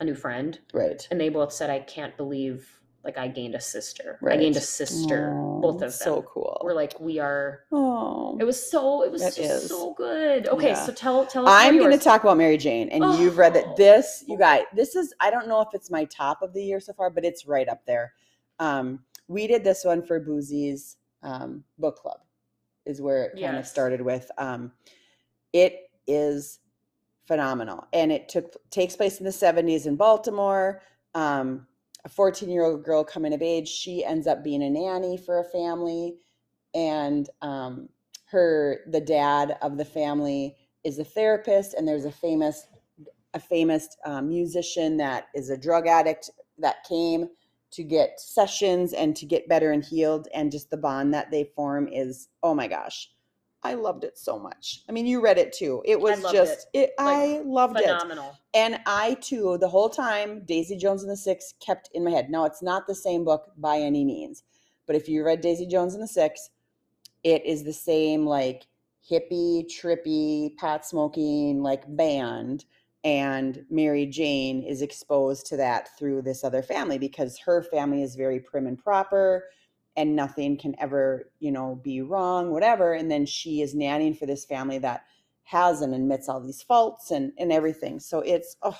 a 0.00 0.04
new 0.04 0.14
friend, 0.14 0.58
right. 0.74 1.06
and 1.10 1.20
they 1.20 1.28
both 1.28 1.52
said, 1.52 1.70
I 1.70 1.80
can't 1.80 2.16
believe 2.16 2.68
like 3.04 3.18
I 3.18 3.28
gained 3.28 3.54
a 3.54 3.60
sister. 3.60 4.18
Right. 4.20 4.36
I 4.36 4.42
gained 4.42 4.56
a 4.56 4.60
sister. 4.60 5.32
Aw, 5.32 5.60
both 5.60 5.74
of 5.76 5.80
them. 5.80 5.90
So 5.90 6.22
cool. 6.22 6.60
We're 6.64 6.72
like 6.74 6.98
we 6.98 7.20
are. 7.20 7.60
oh, 7.70 8.36
It 8.40 8.44
was 8.44 8.68
so. 8.70 9.04
It 9.04 9.12
was 9.12 9.22
just 9.36 9.68
so 9.68 9.94
good. 9.94 10.48
Okay, 10.48 10.70
Yeah. 10.70 10.84
so 10.84 10.92
tell 10.92 11.24
tell 11.24 11.46
us. 11.46 11.52
I'm 11.54 11.78
going 11.78 11.96
to 11.96 12.02
talk 12.04 12.24
about 12.24 12.36
Mary 12.36 12.56
Jane, 12.56 12.88
and 12.88 13.04
you've 13.18 13.38
read 13.38 13.52
Oh. 13.56 13.60
that. 13.60 13.76
This, 13.76 14.24
you 14.26 14.36
guys, 14.36 14.62
this 14.74 14.96
is. 14.96 15.14
I 15.20 15.30
don't 15.30 15.46
know 15.46 15.60
if 15.60 15.68
it's 15.72 15.88
my 15.88 16.04
top 16.06 16.42
of 16.42 16.52
the 16.52 16.62
year 16.62 16.80
so 16.80 16.92
far, 16.94 17.08
but 17.08 17.24
it's 17.24 17.46
right 17.46 17.68
up 17.68 17.86
there. 17.86 18.12
Um, 18.58 19.04
we 19.28 19.46
did 19.46 19.62
this 19.62 19.84
one 19.84 20.02
for 20.02 20.18
Boozy's 20.18 20.96
um, 21.22 21.62
book 21.78 21.98
club, 21.98 22.18
is 22.86 23.00
where 23.00 23.26
it 23.26 23.40
kind 23.40 23.56
of 23.56 23.66
started 23.68 24.00
with. 24.00 24.28
Um, 24.36 24.72
it 25.52 25.90
is 26.08 26.58
phenomenal. 27.26 27.86
And 27.92 28.12
it 28.12 28.28
took 28.28 28.54
takes 28.70 28.96
place 28.96 29.18
in 29.18 29.24
the 29.24 29.30
70s 29.30 29.86
in 29.86 29.96
Baltimore. 29.96 30.82
Um, 31.14 31.66
a 32.04 32.08
14 32.08 32.48
year 32.48 32.64
old 32.64 32.84
girl 32.84 33.04
coming 33.04 33.34
of 33.34 33.42
age, 33.42 33.68
she 33.68 34.04
ends 34.04 34.26
up 34.26 34.44
being 34.44 34.62
a 34.62 34.70
nanny 34.70 35.16
for 35.16 35.40
a 35.40 35.44
family, 35.44 36.16
and 36.74 37.28
um, 37.42 37.88
her 38.26 38.80
the 38.90 39.00
dad 39.00 39.56
of 39.62 39.76
the 39.76 39.84
family 39.84 40.56
is 40.84 40.98
a 40.98 41.04
therapist, 41.04 41.74
and 41.74 41.86
there's 41.86 42.04
a 42.04 42.12
famous 42.12 42.66
a 43.34 43.40
famous 43.40 43.96
uh, 44.06 44.22
musician 44.22 44.96
that 44.96 45.26
is 45.34 45.50
a 45.50 45.58
drug 45.58 45.86
addict 45.86 46.30
that 46.58 46.84
came 46.88 47.28
to 47.72 47.82
get 47.82 48.18
sessions 48.18 48.94
and 48.94 49.14
to 49.16 49.26
get 49.26 49.48
better 49.48 49.72
and 49.72 49.84
healed 49.84 50.28
and 50.32 50.50
just 50.50 50.70
the 50.70 50.76
bond 50.76 51.12
that 51.12 51.30
they 51.30 51.44
form 51.44 51.86
is 51.88 52.28
oh 52.42 52.54
my 52.54 52.66
gosh 52.66 53.10
i 53.66 53.74
loved 53.74 54.04
it 54.04 54.16
so 54.16 54.38
much. 54.38 54.82
I 54.88 54.92
mean 54.92 55.06
you 55.06 55.20
read 55.20 55.38
it 55.38 55.52
too. 55.52 55.82
It 55.84 56.00
was 56.00 56.20
loved 56.22 56.34
just 56.34 56.66
it, 56.72 56.92
Like, 56.98 57.06
i 57.08 57.40
loved 57.44 57.78
it. 57.78 57.84
Phenomenal. 57.84 58.38
and 58.54 58.78
i 58.86 59.14
too 59.20 59.58
the 59.60 59.68
whole 59.68 59.88
time 59.90 60.42
daisy 60.44 60.76
jones 60.76 61.02
and 61.02 61.10
the 61.10 61.16
six 61.16 61.54
kept 61.64 61.90
in 61.94 62.04
my 62.04 62.10
head. 62.10 62.30
Now 62.30 62.44
it's 62.44 62.62
not 62.62 62.86
the 62.86 62.94
same 62.94 63.24
book 63.24 63.52
by 63.56 63.78
any 63.78 64.04
means 64.04 64.42
but 64.86 64.96
if 64.96 65.08
you 65.08 65.24
read 65.24 65.40
daisy 65.40 65.66
jones 65.66 65.94
and 65.94 66.02
the 66.02 66.08
six 66.08 66.50
it 67.24 67.44
is 67.44 67.64
the 67.64 67.72
same 67.72 68.24
like 68.26 68.66
hippie 69.10 69.64
trippy 69.68 70.56
pot 70.56 70.84
smoking 70.86 71.62
like 71.62 71.84
band 71.96 72.64
and 73.04 73.64
Mary 73.70 74.04
Jane 74.04 74.64
is 74.64 74.82
exposed 74.82 75.46
to 75.46 75.56
that 75.58 75.96
through 75.96 76.22
this 76.22 76.42
other 76.42 76.60
family 76.60 76.98
because 76.98 77.38
her 77.38 77.62
family 77.62 78.02
is 78.02 78.16
very 78.16 78.40
prim 78.40 78.66
and 78.66 78.76
proper 78.76 79.44
and 79.96 80.14
nothing 80.14 80.56
can 80.58 80.74
ever, 80.78 81.30
you 81.40 81.50
know, 81.50 81.80
be 81.82 82.02
wrong, 82.02 82.50
whatever. 82.50 82.92
And 82.94 83.10
then 83.10 83.24
she 83.26 83.62
is 83.62 83.74
nannying 83.74 84.18
for 84.18 84.26
this 84.26 84.44
family 84.44 84.78
that 84.78 85.04
has 85.44 85.80
and 85.80 85.94
admits 85.94 86.28
all 86.28 86.40
these 86.40 86.62
faults 86.62 87.10
and, 87.10 87.32
and 87.38 87.52
everything. 87.52 87.98
So 88.00 88.20
it's, 88.20 88.56
oh, 88.62 88.78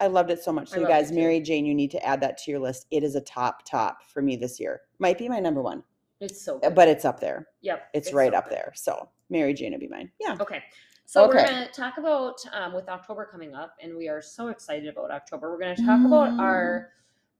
I 0.00 0.06
loved 0.06 0.30
it 0.30 0.42
so 0.42 0.52
much. 0.52 0.70
I 0.72 0.74
So, 0.76 0.80
you 0.80 0.86
guys. 0.88 1.12
Mary 1.12 1.40
Jane, 1.40 1.64
you 1.66 1.74
need 1.74 1.90
to 1.92 2.04
add 2.04 2.20
that 2.22 2.38
to 2.38 2.50
your 2.50 2.60
list. 2.60 2.86
It 2.90 3.02
is 3.04 3.14
a 3.14 3.20
top, 3.20 3.64
top 3.64 4.02
for 4.12 4.22
me 4.22 4.36
this 4.36 4.58
year. 4.58 4.80
Might 4.98 5.18
be 5.18 5.28
my 5.28 5.38
number 5.40 5.62
one, 5.62 5.82
It's 6.20 6.42
so 6.44 6.56
uh, 6.56 6.60
good. 6.68 6.74
but 6.74 6.88
it's 6.88 7.04
up 7.04 7.20
there. 7.20 7.48
yep. 7.60 7.88
It's, 7.94 8.12
right 8.12 8.32
so 8.32 8.38
up 8.38 8.48
good. 8.48 8.54
there. 8.58 8.72
So, 8.74 9.08
Mary 9.30 9.54
Jane 9.54 9.72
would 9.72 9.80
be 9.80 9.88
mine. 9.88 10.10
Yeah. 10.20 10.36
Okay. 10.40 10.62
So 11.04 11.26
we're 11.26 11.34
going 11.34 11.66
to 11.66 11.72
talk 11.72 11.98
about 11.98 12.40
um, 12.54 12.72
with 12.72 12.88
October 12.88 13.28
coming 13.30 13.54
up, 13.54 13.74
and 13.82 13.94
we 13.96 14.08
are 14.08 14.22
so 14.22 14.48
excited 14.48 14.88
about 14.88 15.10
October. 15.10 15.50
We're 15.50 15.58
going 15.58 15.76
to 15.76 15.84
talk 15.84 16.00
about 16.06 16.40
our 16.40 16.90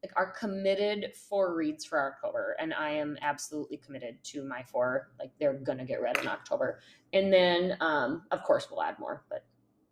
like 0.03 0.13
our 0.17 0.33
committed 0.33 1.13
four 1.15 1.55
reads 1.55 1.85
for 1.85 2.01
October, 2.13 2.57
and 2.59 2.75
I 2.75 2.91
am 2.91 3.17
absolutely 3.23 3.77
committed 3.77 4.17
to 4.25 4.43
my 4.45 4.63
four. 4.65 5.11
Like 5.19 5.31
they're 5.39 5.55
gonna 5.55 5.85
get 5.85 6.03
read 6.03 6.19
in 6.19 6.27
October, 6.27 6.81
and 7.13 7.33
then 7.33 7.77
um, 7.81 8.23
of 8.33 8.43
course 8.43 8.69
we'll 8.71 8.83
add 8.83 8.99
more. 8.99 9.25
But 9.31 9.45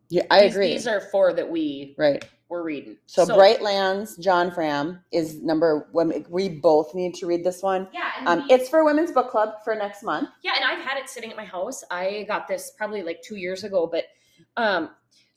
Yeah, 0.09 0.25
I 0.31 0.43
these, 0.43 0.55
agree. 0.55 0.69
These 0.73 0.87
are 0.88 1.00
four 1.00 1.33
that 1.35 1.49
we 1.49 1.95
right. 1.97 2.25
we're 2.49 2.64
reading. 2.64 2.97
So, 3.07 3.25
Bright 3.25 3.62
Lands, 3.62 4.17
John 4.17 4.50
Fram 4.50 5.00
is 5.12 5.40
number 5.43 5.88
one. 5.93 6.25
We 6.29 6.49
both 6.49 6.93
need 6.95 7.14
to 7.17 7.26
read 7.26 7.45
this 7.45 7.62
one. 7.62 7.87
Yeah, 7.93 8.11
Um, 8.26 8.40
we- 8.49 8.55
it's 8.55 8.69
for 8.69 8.85
Women's 8.85 9.12
Book 9.12 9.31
Club 9.31 9.62
for 9.62 9.76
next 9.76 10.02
month. 10.02 10.29
Yeah, 10.43 10.52
and 10.57 10.64
I've 10.64 10.85
had 10.85 10.99
it 10.99 11.09
sitting 11.09 11.31
at 11.31 11.37
my 11.37 11.45
house. 11.45 11.85
I 11.90 12.25
got 12.26 12.49
this 12.49 12.73
probably 12.76 13.02
like 13.05 13.23
two 13.23 13.37
years 13.37 13.62
ago, 13.62 13.87
but 13.87 14.07
um, 14.57 14.90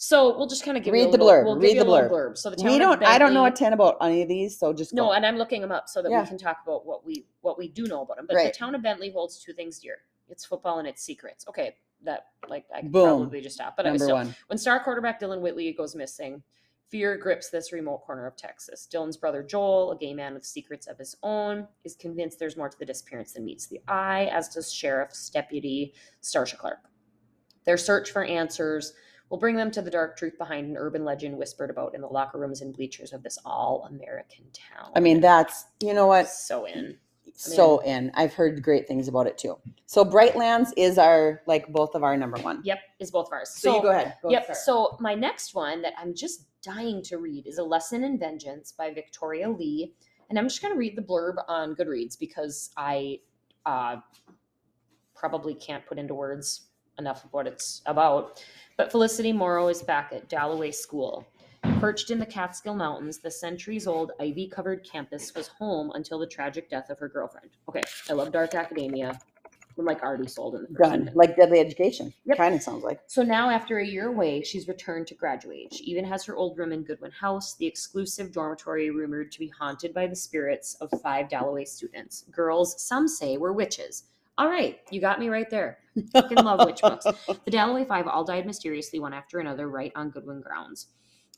so 0.06 0.38
we'll 0.38 0.48
just 0.48 0.66
kind 0.66 0.78
of 0.78 0.84
give 0.84 0.94
you 0.94 1.02
Read 1.06 1.10
a 1.14 1.18
the 1.18 1.24
little, 1.24 1.30
blurb, 1.30 1.46
We'll 1.46 1.56
read 1.58 1.76
you 1.78 1.84
the 1.84 1.90
little 1.90 2.10
blurb. 2.10 2.38
So 2.38 2.50
the 2.50 2.58
town 2.58 2.66
We 2.66 2.76
of 2.76 2.80
don't. 2.82 3.04
I 3.04 3.18
don't 3.18 3.34
know 3.34 3.46
a 3.46 3.52
ton 3.52 3.72
about 3.72 3.98
any 4.02 4.22
of 4.22 4.28
these, 4.28 4.60
so 4.60 4.74
just 4.74 4.94
No, 4.94 5.06
go. 5.06 5.14
and 5.14 5.26
I'm 5.26 5.38
looking 5.38 5.62
them 5.62 5.72
up 5.72 5.88
so 5.88 6.02
that 6.02 6.12
Yeah. 6.12 6.22
we 6.22 6.28
can 6.28 6.38
talk 6.38 6.58
about 6.66 6.86
what 6.86 7.06
we 7.06 7.26
what 7.42 7.58
we 7.58 7.70
do 7.70 7.84
know 7.86 8.02
about 8.02 8.18
them. 8.18 8.26
But 8.28 8.36
Right. 8.36 8.52
the 8.54 8.58
town 8.58 8.76
of 8.76 8.82
Bentley 8.82 9.10
holds 9.12 9.42
two 9.42 9.54
things 9.54 9.80
dear: 9.80 10.00
it's 10.28 10.44
football 10.46 10.80
and 10.80 10.88
its 10.88 11.02
secrets. 11.02 11.48
Okay, 11.48 11.78
that 12.02 12.28
like 12.50 12.66
I 12.74 12.82
could 12.82 12.92
Boom. 12.92 13.22
probably 13.22 13.40
just 13.42 13.56
stop. 13.56 13.78
But 13.78 13.88
I 13.88 13.92
was 13.92 14.04
still 14.04 14.16
one. 14.18 14.36
when 14.48 14.58
star 14.58 14.84
quarterback 14.84 15.22
Dylan 15.22 15.40
Whitley 15.40 15.72
goes 15.72 15.96
missing, 15.96 16.44
fear 16.90 17.16
grips 17.18 17.50
this 17.50 17.72
remote 17.72 18.00
corner 18.02 18.26
of 18.28 18.36
Texas. 18.36 18.88
Dylan's 18.92 19.16
brother 19.16 19.42
Joel, 19.42 19.92
a 19.94 19.98
gay 19.98 20.14
man 20.14 20.34
with 20.34 20.46
secrets 20.46 20.86
of 20.88 20.98
his 20.98 21.16
own, 21.24 21.66
is 21.86 21.96
convinced 21.96 22.40
there's 22.40 22.58
more 22.58 22.68
to 22.68 22.78
the 22.78 22.86
disappearance 22.86 23.32
than 23.34 23.46
meets 23.46 23.68
the 23.68 23.80
eye, 23.88 24.26
as 24.34 24.50
does 24.50 24.72
Sheriff's 24.72 25.30
Deputy 25.30 25.94
Starsha 26.22 26.58
Clark. 26.58 26.80
Their 27.64 27.78
search 27.78 28.12
for 28.12 28.26
answers 28.26 28.94
will 29.34 29.40
bring 29.40 29.56
them 29.56 29.72
to 29.72 29.82
the 29.82 29.90
dark 29.90 30.16
truth 30.16 30.38
behind 30.38 30.70
an 30.70 30.78
urban 30.78 31.04
legend 31.04 31.36
whispered 31.36 31.72
about 31.72 31.96
in 31.96 32.02
the 32.02 32.08
locker 32.08 32.38
rooms 32.38 32.62
and 32.62 32.72
bleachers 32.72 33.14
of 33.14 33.24
this 33.24 33.40
all-American 33.44 34.46
town. 34.54 34.92
I 34.96 35.00
mean, 35.00 35.22
that's 35.22 35.66
you 35.80 35.96
know 35.96 36.06
what. 36.06 36.30
so 36.30 36.66
in. 36.66 36.96
So 37.34 37.80
in. 37.80 38.12
I've 38.14 38.32
heard 38.36 38.62
great 38.62 38.88
things 38.88 39.08
about 39.08 39.26
it 39.26 39.40
too. 39.40 39.58
So 39.88 40.06
Bright 40.06 40.36
Lands 40.36 40.72
is 40.78 41.00
our 41.00 41.42
like 41.48 41.68
both 41.70 41.96
of 41.96 42.04
our 42.04 42.16
number 42.16 42.38
one. 42.44 42.62
Yep, 42.64 42.78
is 43.00 43.10
both 43.10 43.26
of 43.26 43.34
ours. 43.34 43.50
So, 43.50 43.78
you 43.78 43.82
go 43.82 43.90
ahead. 43.90 44.18
Go 44.22 44.30
Yep. 44.30 44.44
start. 44.44 44.58
So 44.60 44.98
my 45.00 45.16
next 45.16 45.56
one 45.56 45.82
that 45.82 45.94
I'm 45.98 46.14
just 46.14 46.46
dying 46.62 47.02
to 47.06 47.18
read 47.18 47.48
is 47.48 47.58
A 47.58 47.64
Lesson 47.64 48.04
in 48.04 48.20
Vengeance 48.20 48.72
by 48.72 48.94
Victoria 48.94 49.50
Lee. 49.50 49.96
And 50.30 50.38
I'm 50.38 50.46
just 50.46 50.62
going 50.62 50.76
to 50.76 50.78
read 50.78 50.96
the 50.96 51.02
blurb 51.02 51.44
on 51.48 51.76
Goodreads 51.76 52.20
because 52.20 52.70
I 52.78 53.18
uh, 53.66 53.96
probably 55.16 55.56
can't 55.56 55.84
put 55.88 55.98
into 55.98 56.14
words 56.14 56.68
enough 57.00 57.24
of 57.24 57.34
what 57.34 57.48
it's 57.48 57.82
about. 57.86 58.44
But 58.78 58.92
Felicity 58.92 59.32
Morrow 59.32 59.68
is 59.68 59.82
back 59.82 60.12
at 60.14 60.30
Dalloway 60.30 60.72
School. 60.72 61.28
Perched 61.80 62.12
in 62.12 62.20
the 62.20 62.26
Catskill 62.26 62.76
Mountains, 62.76 63.20
the 63.20 63.32
centuries 63.32 63.88
old 63.88 64.12
ivy 64.20 64.48
covered 64.48 64.84
campus 64.84 65.34
was 65.34 65.48
home 65.48 65.92
until 65.96 66.20
the 66.20 66.28
tragic 66.28 66.70
death 66.70 66.90
of 66.90 67.00
her 67.00 67.08
girlfriend. 67.08 67.52
Okay, 67.70 67.82
I 68.10 68.14
love 68.14 68.32
Dark 68.32 68.54
Academia. 68.54 69.18
I'm 69.78 69.86
like 69.86 70.04
already 70.04 70.28
sold 70.28 70.56
in 70.56 70.68
the 70.70 70.84
done. 70.84 71.12
Like 71.16 71.36
Deadly 71.36 71.60
Education. 71.60 72.14
Yep. 72.26 72.38
Kind 72.38 72.56
of 72.56 72.62
sounds 72.62 72.84
like. 72.84 73.00
So 73.08 73.24
now, 73.24 73.50
after 73.50 73.80
a 73.80 73.86
year 73.86 74.08
away, 74.08 74.44
she's 74.44 74.68
returned 74.68 75.08
to 75.08 75.16
graduate. 75.16 75.74
She 75.74 75.84
even 75.86 76.06
has 76.06 76.24
her 76.26 76.36
old 76.36 76.58
room 76.58 76.72
in 76.72 76.84
Goodwin 76.84 77.12
House, 77.12 77.56
the 77.56 77.66
exclusive 77.66 78.32
dormitory 78.32 78.92
rumored 78.92 79.32
to 79.32 79.40
be 79.40 79.48
haunted 79.48 79.94
by 79.94 80.08
the 80.08 80.16
spirits 80.16 80.76
of 80.76 80.92
five 81.02 81.30
Dalloway 81.30 81.66
students. 81.66 82.26
Girls, 82.32 82.82
some 82.84 83.08
say, 83.08 83.38
were 83.38 83.54
witches. 83.54 84.04
All 84.38 84.50
right, 84.50 84.80
you 84.90 85.00
got 85.00 85.20
me 85.20 85.30
right 85.30 85.50
there. 85.50 85.78
Fucking 86.14 86.40
love 86.40 86.66
witch 86.66 86.82
books. 86.82 87.06
The 87.46 87.52
Dalloway 87.52 87.86
Five 87.86 88.08
all 88.08 88.24
died 88.24 88.48
mysteriously 88.48 89.00
one 89.00 89.14
after 89.14 89.40
another 89.40 89.70
right 89.70 89.92
on 89.96 90.10
Goodwin 90.10 90.42
grounds. 90.42 90.88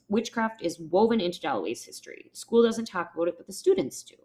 Witchcraft 0.07 0.61
is 0.61 0.79
woven 0.79 1.19
into 1.19 1.41
Dalloway's 1.41 1.83
history. 1.83 2.29
School 2.31 2.63
doesn't 2.63 2.85
talk 2.85 3.11
about 3.13 3.27
it, 3.27 3.35
but 3.37 3.47
the 3.47 3.53
students 3.53 4.01
do. 4.03 4.15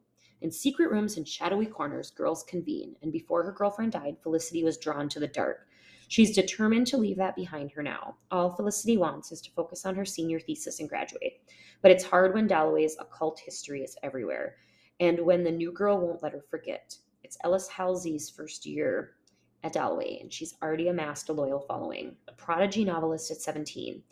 In 0.41 0.53
secret 0.53 0.91
rooms 0.93 1.17
and 1.17 1.27
shadowy 1.27 1.67
corners, 1.67 2.13
girls 2.13 2.45
convene, 2.45 2.95
and 3.03 3.11
before 3.11 3.43
her 3.43 3.51
girlfriend 3.53 3.91
died, 3.91 4.17
Felicity 4.23 4.63
was 4.63 4.79
drawn 4.79 5.09
to 5.09 5.19
the 5.19 5.27
dark. 5.27 5.67
She's 6.07 6.35
determined 6.35 6.87
to 6.89 6.97
leave 6.97 7.17
that 7.17 7.35
behind 7.35 7.73
her 7.73 7.83
now. 7.83 8.17
All 8.31 8.55
Felicity 8.55 8.97
wants 8.97 9.33
is 9.33 9.41
to 9.43 9.51
focus 9.51 9.85
on 9.85 9.97
her 9.97 10.05
senior 10.05 10.39
thesis 10.39 10.79
and 10.79 10.89
graduate. 10.89 11.41
But 11.83 11.91
it's 11.91 12.05
hard 12.05 12.35
when 12.35 12.47
Dalloway's 12.47 12.97
occult 13.01 13.41
history 13.41 13.83
is 13.83 13.97
everywhere, 14.05 14.57
and 15.01 15.19
when 15.21 15.43
the 15.43 15.51
new 15.51 15.73
girl 15.73 15.99
won't 16.01 16.23
let 16.23 16.33
her 16.33 16.45
forget. 16.49 16.97
It's 17.31 17.39
Ellis 17.45 17.69
Haley's 17.69 18.29
first 18.29 18.67
year 18.67 19.13
at 19.63 19.75
Dalloway, 19.75 20.19
and 20.21 20.33
she's 20.33 20.57
already 20.61 20.89
amassed 20.89 21.29
a 21.29 21.33
loyal 21.33 21.61
following. 21.61 22.17
A 22.27 22.33
prodigy 22.33 22.85
novelist 22.85 23.31
at 23.31 23.41
17. 23.41 24.03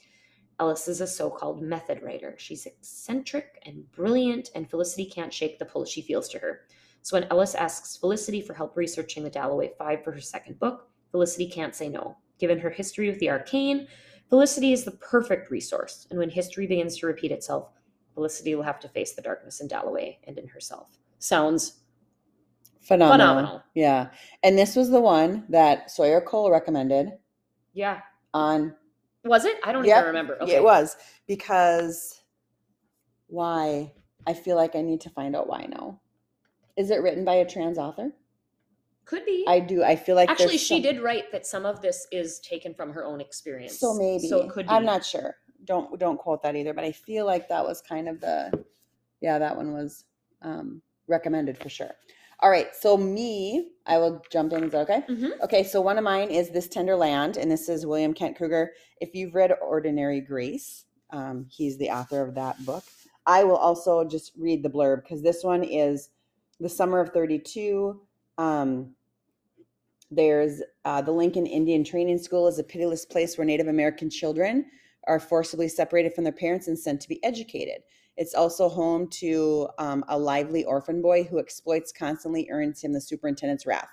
Ellis 0.61 0.87
is 0.87 1.01
a 1.01 1.07
so 1.09 1.29
called 1.29 1.61
method 1.61 2.01
writer. 2.01 2.37
She's 2.39 2.65
eccentric 2.65 3.61
and 3.67 3.91
brilliant, 3.91 4.51
and 4.55 4.71
Felicity 4.71 5.05
can't 5.05 5.35
shake 5.35 5.59
the 5.59 5.65
pull 5.65 5.85
she 5.85 6.01
feels 6.01 6.29
to 6.29 6.39
her. 6.39 6.61
So 7.03 7.17
when 7.17 7.27
Ellis 7.29 7.57
asks 7.57 7.97
Felicity 7.97 8.41
for 8.41 8.55
help 8.55 8.77
researching 8.77 9.25
the 9.25 9.31
Dalloway 9.31 9.73
Five 9.77 10.05
for 10.05 10.13
her 10.13 10.21
second 10.21 10.61
book, 10.61 10.89
Felicity 11.11 11.51
can't 11.51 11.75
say 11.75 11.89
no. 11.89 12.19
Given 12.39 12.61
her 12.61 12.71
history 12.71 13.11
with 13.11 13.19
the 13.19 13.31
arcane, 13.31 13.89
Felicity 14.31 14.73
is 14.73 14.85
the 14.85 14.93
perfect 14.93 15.51
resource, 15.51 16.07
and 16.11 16.21
when 16.21 16.31
history 16.31 16.69
begins 16.69 16.97
to 16.99 17.09
repeat 17.09 17.33
itself, 17.33 17.73
Felicity 18.15 18.55
will 18.55 18.63
have 18.63 18.79
to 18.79 18.89
face 18.89 19.15
the 19.15 19.23
darkness 19.23 19.61
in 19.61 19.67
Dalloway 19.67 20.21
and 20.29 20.39
in 20.39 20.47
herself. 20.47 21.01
Sounds 21.19 21.81
Phenomenal. 22.81 23.27
phenomenal. 23.27 23.63
Yeah. 23.75 24.09
And 24.43 24.59
this 24.59 24.75
was 24.77 24.91
the 24.91 25.01
one 25.01 25.45
that 25.49 25.91
Sawyer 25.91 26.21
Cole 26.21 26.51
recommended 26.51 27.13
Yeah. 27.73 28.01
on 28.35 28.75
Was 29.25 29.45
it? 29.45 29.57
I 29.65 29.73
don't 29.73 29.85
Yep. 29.85 29.97
even 29.97 30.07
remember. 30.07 30.37
Yeah, 30.41 30.45
Okay. 30.45 30.57
it 30.57 30.63
was 30.63 30.97
because 31.27 32.23
why? 33.27 33.93
I 34.27 34.33
feel 34.35 34.57
like 34.57 34.75
I 34.77 34.83
need 34.83 35.01
to 35.03 35.11
find 35.11 35.35
out 35.37 35.49
why 35.49 35.67
now. 35.69 36.01
Is 36.77 36.91
it 36.91 37.03
written 37.03 37.25
by 37.25 37.35
a 37.35 37.45
trans 37.47 37.79
author? 37.79 38.13
Could 39.05 39.25
be. 39.25 39.45
I 39.49 39.61
do. 39.61 39.83
I 39.83 39.97
feel 39.97 40.17
like 40.17 40.31
Actually, 40.31 40.59
she 40.59 40.77
some- 40.77 40.83
did 40.83 41.01
write 41.01 41.33
that 41.33 41.47
some 41.47 41.65
of 41.67 41.81
this 41.81 42.07
is 42.13 42.41
taken 42.41 42.75
from 42.75 42.93
her 42.93 43.05
own 43.05 43.21
experience. 43.21 43.79
So 43.79 43.95
maybe. 43.95 44.29
So 44.29 44.41
it 44.43 44.51
could 44.51 44.67
be. 44.67 44.73
I'm 44.73 44.85
not 44.85 45.05
sure. 45.05 45.37
Don't 45.65 45.99
don't 45.99 46.19
quote 46.19 46.43
that 46.43 46.57
either. 46.57 46.73
But 46.75 46.85
I 46.85 46.93
feel 46.93 47.25
like 47.27 47.49
that 47.49 47.65
was 47.65 47.81
kind 47.81 48.09
of 48.09 48.21
the. 48.21 48.65
Yeah, 49.21 49.39
that 49.39 49.57
one 49.57 49.73
was 49.73 50.05
um, 50.43 50.81
recommended 51.09 51.59
for 51.59 51.69
sure. 51.69 51.91
All 52.41 52.51
right. 52.51 52.75
So 52.75 52.97
me, 52.97 53.71
I 53.87 53.99
will 53.99 54.23
jump 54.31 54.53
in. 54.53 54.65
Is 54.65 54.73
that 54.73 54.89
okay? 54.89 55.03
Mhm. 55.09 55.41
Okay, 55.41 55.65
so 55.65 55.81
one 55.81 55.99
of 55.99 56.05
mine 56.05 56.31
is 56.31 56.51
This 56.51 56.69
Tender 56.69 56.95
Land, 56.95 57.37
and 57.37 57.51
this 57.51 57.69
is 57.69 57.85
William 57.85 58.15
Kent 58.15 58.37
Krueger. 58.37 58.75
If 59.01 59.15
you've 59.15 59.35
read 59.35 59.53
Ordinary 59.61 60.21
Grace, 60.21 60.85
um, 61.11 61.47
he's 61.51 61.79
the 61.79 61.91
author 61.91 62.23
of 62.23 62.35
that 62.37 62.65
book. 62.65 62.85
I 63.27 63.45
will 63.45 63.57
also 63.57 64.05
just 64.05 64.33
read 64.37 64.63
the 64.63 64.71
blurb 64.71 65.03
because 65.03 65.23
this 65.23 65.43
one 65.43 65.65
is 65.65 66.11
The 66.61 66.69
Summer 66.69 67.01
of 67.01 67.11
32. 67.11 68.01
Um, 68.39 68.95
there's 70.11 70.63
uh, 70.85 71.03
the 71.03 71.13
Lincoln 71.13 71.47
Indian 71.47 71.85
Training 71.85 72.19
School 72.19 72.47
is 72.47 72.59
a 72.59 72.65
pitiless 72.65 73.05
place 73.05 73.37
where 73.37 73.45
Native 73.45 73.69
American 73.69 74.09
children 74.09 74.65
are 75.07 75.21
forcibly 75.21 75.69
separated 75.69 76.15
from 76.15 76.25
their 76.25 76.33
parents 76.33 76.69
and 76.69 76.79
sent 76.79 77.01
to 77.01 77.09
be 77.09 77.23
educated. 77.25 77.83
It's 78.19 78.35
also 78.35 78.69
home 78.69 79.07
to 79.11 79.69
um, 79.79 80.05
a 80.09 80.19
lively 80.19 80.65
orphan 80.65 81.01
boy 81.01 81.23
who 81.23 81.39
exploits 81.39 81.93
constantly 81.93 82.49
earns 82.51 82.83
him 82.83 82.93
the 82.93 83.01
superintendent's 83.01 83.65
wrath. 83.65 83.89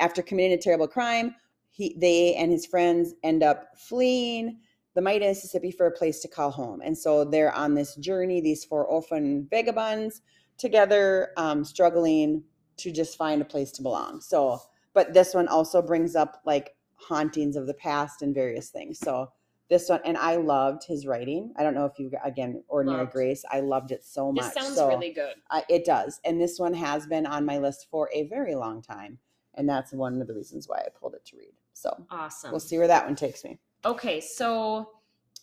After 0.00 0.22
committing 0.22 0.58
a 0.58 0.60
terrible 0.60 0.88
crime, 0.88 1.36
he, 1.70 1.96
they 1.96 2.34
and 2.34 2.50
his 2.50 2.66
friends 2.66 3.14
end 3.22 3.44
up 3.44 3.68
fleeing 3.78 4.58
the 4.94 5.00
mighty 5.00 5.24
Mississippi 5.24 5.70
for 5.70 5.86
a 5.86 5.92
place 5.92 6.18
to 6.20 6.28
call 6.28 6.50
home. 6.50 6.80
And 6.84 6.98
so 6.98 7.24
they're 7.24 7.54
on 7.54 7.74
this 7.74 7.94
journey, 7.94 8.40
these 8.40 8.64
four 8.64 8.84
orphan 8.84 9.46
vagabonds 9.48 10.20
together, 10.58 11.30
um, 11.36 11.64
struggling 11.64 12.42
to 12.78 12.90
just 12.90 13.16
find 13.16 13.40
a 13.40 13.44
place 13.44 13.70
to 13.72 13.82
belong. 13.82 14.20
So, 14.20 14.58
but 14.94 15.14
this 15.14 15.32
one 15.32 15.46
also 15.46 15.80
brings 15.80 16.16
up 16.16 16.42
like 16.44 16.74
hauntings 16.96 17.54
of 17.54 17.68
the 17.68 17.74
past 17.74 18.20
and 18.20 18.34
various 18.34 18.70
things. 18.70 18.98
So 18.98 19.30
this 19.70 19.88
one, 19.88 20.00
and 20.04 20.18
I 20.18 20.36
loved 20.36 20.84
his 20.84 21.06
writing. 21.06 21.54
I 21.56 21.62
don't 21.62 21.74
know 21.74 21.86
if 21.86 21.98
you 21.98 22.10
again, 22.22 22.62
Ordinary 22.68 23.00
Loved. 23.00 23.12
Grace. 23.12 23.44
I 23.50 23.60
loved 23.60 23.92
it 23.92 24.04
so 24.04 24.32
much. 24.32 24.52
This 24.52 24.64
sounds 24.64 24.76
so 24.76 24.88
really 24.88 25.12
good. 25.12 25.34
I, 25.50 25.64
it 25.70 25.86
does, 25.86 26.20
and 26.24 26.38
this 26.40 26.58
one 26.58 26.74
has 26.74 27.06
been 27.06 27.24
on 27.24 27.46
my 27.46 27.58
list 27.58 27.86
for 27.90 28.10
a 28.12 28.24
very 28.24 28.54
long 28.54 28.82
time, 28.82 29.18
and 29.54 29.68
that's 29.68 29.92
one 29.92 30.20
of 30.20 30.26
the 30.26 30.34
reasons 30.34 30.68
why 30.68 30.78
I 30.78 30.88
pulled 31.00 31.14
it 31.14 31.24
to 31.26 31.36
read. 31.38 31.54
So 31.72 32.06
Awesome. 32.10 32.50
we'll 32.50 32.60
see 32.60 32.76
where 32.76 32.88
that 32.88 33.06
one 33.06 33.16
takes 33.16 33.44
me. 33.44 33.58
Okay, 33.86 34.20
so 34.20 34.90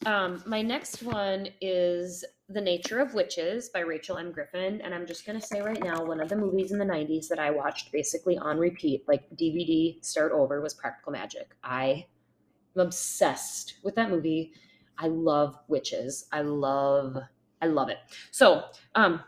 um, 0.06 0.44
my 0.46 0.62
next 0.62 1.02
one 1.02 1.48
is 1.62 2.24
The 2.50 2.62
Nature 2.62 3.00
of 3.00 3.14
Witches 3.14 3.70
by 3.70 3.80
Rachel 3.80 4.18
M. 4.18 4.32
Griffin. 4.32 4.82
And 4.82 4.94
I'm 4.94 5.08
just 5.08 5.26
going 5.26 5.40
to 5.40 5.46
say 5.46 5.62
right 5.62 5.82
now, 5.84 6.06
one 6.06 6.20
of 6.22 6.30
the 6.30 6.36
movies 6.36 6.72
in 6.72 6.78
the 6.78 6.86
90s 6.86 7.28
that 7.30 7.40
I 7.40 7.50
watched 7.50 7.92
basically 7.92 8.38
on 8.38 8.58
repeat, 8.58 9.06
like 9.08 9.24
DVD 9.36 10.04
start 10.06 10.32
over, 10.34 10.62
was 10.62 10.74
Practical 10.74 11.12
Magic. 11.12 11.56
I 11.64 12.06
am 12.80 12.86
obsessed 12.86 13.76
with 13.84 13.96
that 13.96 14.10
movie. 14.10 14.54
I 14.98 15.08
love 15.08 15.58
witches. 15.68 16.28
I 16.32 16.42
love, 16.42 17.18
I 17.62 17.68
love 17.68 17.90
it. 17.90 17.98
So, 18.32 18.64
um, 18.96 19.22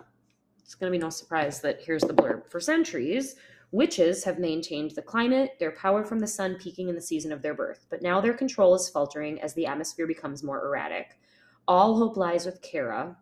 it's 0.63 0.75
going 0.75 0.91
to 0.91 0.97
be 0.97 1.01
no 1.01 1.09
surprise 1.09 1.61
that 1.61 1.81
here's 1.81 2.03
the 2.03 2.13
blurb. 2.13 2.49
For 2.49 2.59
centuries, 2.59 3.35
Witches 3.71 4.23
have 4.23 4.39
maintained 4.39 4.91
the 4.91 5.01
climate, 5.01 5.51
their 5.59 5.71
power 5.71 6.03
from 6.03 6.17
the 6.17 6.25
sun 6.25 6.55
peaking 6.55 6.89
in 6.89 6.95
the 6.95 7.01
season 7.01 7.31
of 7.31 7.43
their 7.43 7.53
birth, 7.53 7.85
but 7.91 8.01
now 8.01 8.19
their 8.19 8.33
control 8.33 8.73
is 8.73 8.89
faltering 8.89 9.39
as 9.41 9.53
the 9.53 9.67
atmosphere 9.67 10.07
becomes 10.07 10.41
more 10.41 10.65
erratic. 10.65 11.19
All 11.67 11.95
hope 11.95 12.17
lies 12.17 12.47
with 12.47 12.63
Kara, 12.63 13.15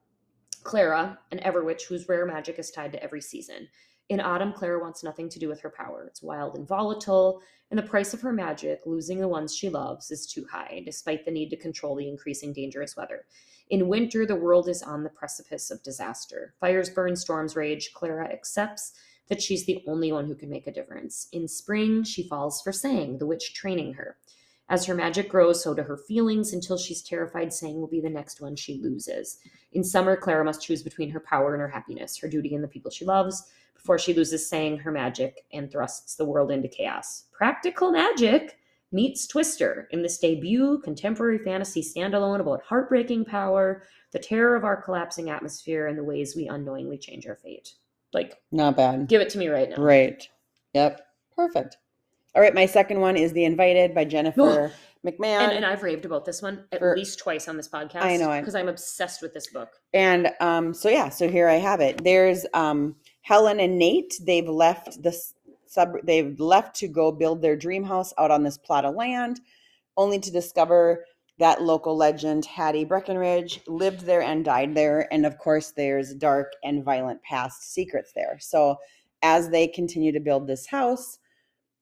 Clara, 0.64 1.20
an 1.34 1.40
Everwitch 1.40 1.84
whose 1.84 2.08
rare 2.08 2.26
magic 2.26 2.60
is 2.60 2.72
tied 2.72 2.94
to 2.94 3.04
every 3.04 3.20
season. 3.20 3.68
In 4.10 4.22
autumn, 4.22 4.54
Clara 4.54 4.80
wants 4.80 5.04
nothing 5.04 5.28
to 5.30 5.40
do 5.40 5.50
with 5.50 5.60
her 5.62 5.70
power. 5.70 6.06
It's 6.08 6.24
wild 6.24 6.56
and 6.56 6.66
volatile, 6.66 7.42
and 7.70 7.78
the 7.78 7.84
price 7.84 8.14
of 8.14 8.22
her 8.22 8.32
magic, 8.32 8.82
losing 8.86 9.20
the 9.20 9.28
ones 9.28 9.54
she 9.54 9.70
loves, 9.70 10.12
is 10.12 10.26
too 10.26 10.46
high, 10.50 10.82
despite 10.86 11.26
the 11.26 11.32
need 11.32 11.50
to 11.50 11.58
control 11.58 11.96
the 11.96 12.08
increasing 12.08 12.54
dangerous 12.54 12.96
weather. 12.96 13.26
In 13.70 13.90
winter, 13.90 14.26
the 14.26 14.36
world 14.36 14.70
is 14.70 14.82
on 14.82 15.04
the 15.04 15.10
precipice 15.10 15.70
of 15.70 15.84
disaster. 15.84 16.54
Fires 16.62 16.90
burn, 16.90 17.18
storms 17.18 17.58
rage. 17.58 17.92
Clara 17.94 18.32
accepts 18.32 18.94
that 19.28 19.42
she's 19.42 19.66
the 19.66 19.84
only 19.88 20.14
one 20.14 20.26
who 20.26 20.36
can 20.36 20.50
make 20.50 20.68
a 20.68 20.72
difference. 20.72 21.28
In 21.34 21.50
spring, 21.50 22.04
she 22.04 22.28
falls 22.28 22.62
for 22.62 22.72
Sang, 22.72 23.18
the 23.18 23.26
witch 23.26 23.54
training 23.54 23.96
her. 23.96 24.16
As 24.70 24.86
her 24.86 24.96
magic 24.96 25.30
grows, 25.30 25.64
so 25.64 25.74
do 25.74 25.82
her 25.84 25.98
feelings 25.98 26.52
until 26.52 26.78
she's 26.78 27.02
terrified 27.02 27.54
Sang 27.54 27.80
will 27.80 27.88
be 27.88 28.02
the 28.02 28.10
next 28.10 28.42
one 28.42 28.56
she 28.56 28.82
loses. 28.82 29.40
In 29.72 29.84
summer, 29.84 30.18
Clara 30.18 30.44
must 30.44 30.62
choose 30.62 30.84
between 30.84 31.10
her 31.12 31.22
power 31.22 31.54
and 31.54 31.62
her 31.62 31.70
happiness, 31.70 32.18
her 32.18 32.28
duty 32.28 32.54
and 32.54 32.64
the 32.64 32.68
people 32.68 32.92
she 32.92 33.06
loves, 33.06 33.50
before 33.74 33.98
she 33.98 34.14
loses 34.14 34.48
Sang, 34.50 34.78
her 34.78 34.92
magic, 34.92 35.46
and 35.54 35.72
thrusts 35.72 36.16
the 36.16 36.26
world 36.26 36.52
into 36.52 36.68
chaos. 36.68 37.26
Practical 37.32 37.92
magic 37.92 38.58
meets 38.92 39.28
Twister 39.28 39.88
in 39.92 40.02
this 40.02 40.18
debut 40.18 40.80
contemporary 40.84 41.40
fantasy 41.40 41.82
standalone 41.82 42.40
about 42.42 42.62
heartbreaking 42.64 43.24
power, 43.26 43.84
the 44.12 44.20
terror 44.20 44.56
of 44.56 44.64
our 44.66 44.82
collapsing 44.82 45.30
atmosphere, 45.30 45.88
and 45.88 45.98
the 45.98 46.04
ways 46.04 46.36
we 46.36 46.48
unknowingly 46.48 46.98
change 46.98 47.26
our 47.28 47.36
fate. 47.36 47.74
Like, 48.14 48.42
Not 48.52 48.76
bad. 48.78 49.08
give 49.08 49.22
it 49.22 49.30
to 49.30 49.38
me 49.38 49.48
right 49.48 49.70
now. 49.70 49.76
Right. 49.78 50.28
Yep. 50.74 51.02
Perfect. 51.36 51.78
All 52.38 52.44
right. 52.44 52.54
My 52.54 52.68
second 52.68 53.02
one 53.02 53.18
is 53.18 53.34
The 53.34 53.46
Invited 53.46 53.96
by 53.96 54.06
Jennifer 54.06 54.72
McMahon. 55.04 55.40
And, 55.40 55.52
and 55.54 55.66
I've 55.66 55.82
raved 55.82 56.06
about 56.06 56.24
this 56.24 56.40
one 56.40 56.66
at 56.72 56.78
For- 56.78 56.96
least 56.96 57.18
twice 57.18 57.48
on 57.48 57.58
this 57.58 57.68
podcast. 57.68 58.04
I 58.04 58.16
know 58.16 58.40
because 58.40 58.54
I'm 58.54 58.70
obsessed 58.70 59.24
with 59.24 59.34
this 59.34 59.48
book. 59.48 59.70
And 59.92 60.30
um, 60.40 60.72
so 60.72 60.88
yeah, 60.88 61.10
so 61.10 61.28
here 61.28 61.48
I 61.48 61.56
have 61.56 61.82
it. 61.82 62.04
There's 62.04 62.46
um, 62.54 62.96
Helen 63.24 63.60
and 63.60 63.80
Nate. 63.80 64.14
They've 64.22 64.48
left 64.48 65.02
the 65.02 65.20
sub. 65.66 65.94
They've 66.04 66.40
left 66.40 66.76
to 66.76 66.88
go 66.88 67.12
build 67.12 67.42
their 67.42 67.56
dream 67.56 67.84
house 67.84 68.14
out 68.20 68.30
on 68.30 68.44
this 68.44 68.60
plot 68.60 68.86
of 68.86 68.94
land, 68.94 69.40
only 69.98 70.20
to 70.20 70.32
discover 70.32 71.06
that 71.40 71.64
local 71.64 71.98
legend 71.98 72.46
Hattie 72.46 72.86
Breckenridge 72.86 73.62
lived 73.66 74.02
there 74.02 74.22
and 74.22 74.46
died 74.46 74.76
there. 74.76 75.12
And 75.12 75.26
of 75.26 75.40
course, 75.40 75.72
there's 75.72 76.14
dark 76.14 76.54
and 76.64 76.84
violent 76.84 77.24
past 77.24 77.74
secrets 77.74 78.12
there. 78.14 78.38
So 78.40 78.78
as 79.24 79.50
they 79.50 79.68
continue 79.68 80.12
to 80.12 80.20
build 80.20 80.46
this 80.46 80.68
house, 80.68 81.18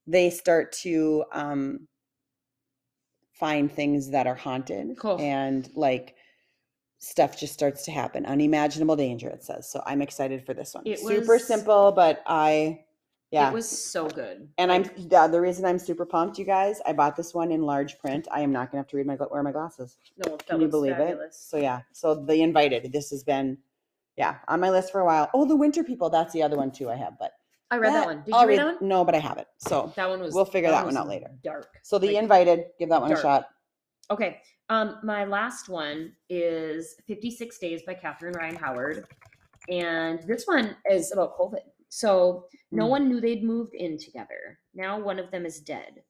they 0.06 0.30
start 0.30 0.72
to 0.72 1.24
um, 1.32 1.88
find 3.32 3.70
things 3.70 4.10
that 4.10 4.26
are 4.26 4.34
haunted 4.34 4.96
Cool. 4.98 5.20
and 5.20 5.68
like 5.74 6.14
stuff 6.98 7.38
just 7.38 7.52
starts 7.52 7.84
to 7.84 7.90
happen. 7.90 8.24
Unimaginable 8.24 8.96
danger 8.96 9.28
it 9.28 9.44
says 9.44 9.70
so 9.70 9.82
i'm 9.86 10.00
excited 10.02 10.44
for 10.46 10.54
this 10.54 10.74
one. 10.74 10.84
It 10.86 10.98
super 11.00 11.32
was- 11.34 11.46
simple 11.46 11.92
but 11.92 12.22
i 12.26 12.80
yeah. 13.32 13.50
It 13.50 13.52
was 13.54 13.68
so 13.68 14.08
good. 14.08 14.48
and 14.56 14.70
i'm 14.72 14.84
the, 14.84 15.28
the 15.30 15.40
reason 15.40 15.64
i'm 15.64 15.78
super 15.80 16.06
pumped 16.06 16.38
you 16.38 16.44
guys 16.44 16.80
i 16.86 16.92
bought 16.92 17.16
this 17.16 17.34
one 17.34 17.50
in 17.52 17.60
large 17.62 17.98
print. 17.98 18.28
I 18.30 18.40
am 18.40 18.52
not 18.52 18.70
gonna 18.70 18.80
have 18.82 18.88
to 18.88 18.96
read 18.96 19.06
my 19.06 19.16
wear 19.30 19.42
my 19.42 19.52
glasses. 19.52 19.98
No, 20.24 20.36
can 20.36 20.60
you 20.60 20.68
believe 20.68 20.96
fabulous. 20.96 21.34
it 21.34 21.48
so 21.50 21.56
yeah. 21.58 21.80
So 21.92 22.14
the 22.14 22.40
invited. 22.40 22.92
This 22.92 23.10
has 23.10 23.24
been 23.24 23.58
yeah 24.16 24.36
on 24.48 24.60
my 24.60 24.70
list 24.70 24.92
for 24.92 25.00
a 25.00 25.04
while. 25.04 25.28
Oh 25.34 25.44
the 25.44 25.56
winter 25.56 25.82
people 25.84 26.08
that's 26.08 26.32
the 26.32 26.42
other 26.42 26.56
one 26.56 26.70
too 26.70 26.88
i 26.88 26.94
have 26.96 27.18
but 27.18 27.32
I 27.70 27.78
read 27.78 27.92
that 27.94 28.06
one. 28.06 28.22
Did 28.24 28.34
you 28.34 28.46
read 28.46 28.58
that 28.58 28.80
one? 28.80 28.88
no 28.88 29.04
but 29.04 29.14
i 29.14 29.18
have 29.18 29.38
it 29.38 29.48
so 29.58 29.92
That 29.96 30.08
one 30.08 30.20
was. 30.20 30.34
We'll 30.34 30.44
figure 30.44 30.70
that 30.70 30.78
one 30.84 30.86
was 30.86 30.96
out 30.96 31.08
later. 31.08 31.30
Dark. 31.42 31.78
so 31.82 31.98
the 31.98 32.08
Like, 32.08 32.16
invited 32.22 32.64
give 32.78 32.88
that 32.90 33.00
one 33.00 33.10
dark. 33.10 33.20
a 33.20 33.22
shot 33.22 33.46
Okay. 34.08 34.40
Um, 34.68 34.98
my 35.02 35.24
last 35.24 35.68
one 35.68 36.12
is 36.28 36.94
56 37.08 37.58
Days 37.58 37.82
by 37.84 37.94
Catherine 37.94 38.34
Ryan 38.34 38.54
Howard. 38.54 39.04
And 39.68 40.20
this 40.28 40.44
one 40.46 40.76
is 40.88 41.10
about 41.10 41.36
COVID. 41.36 41.62
So 41.88 42.46
no 42.70 42.86
Mm. 42.86 42.90
one 42.90 43.08
knew 43.08 43.20
they'd 43.20 43.42
moved 43.42 43.74
in 43.74 43.98
together. 43.98 44.60
Now 44.74 45.00
one 45.00 45.18
of 45.18 45.32
them 45.32 45.44
is 45.44 45.58
dead. 45.60 46.04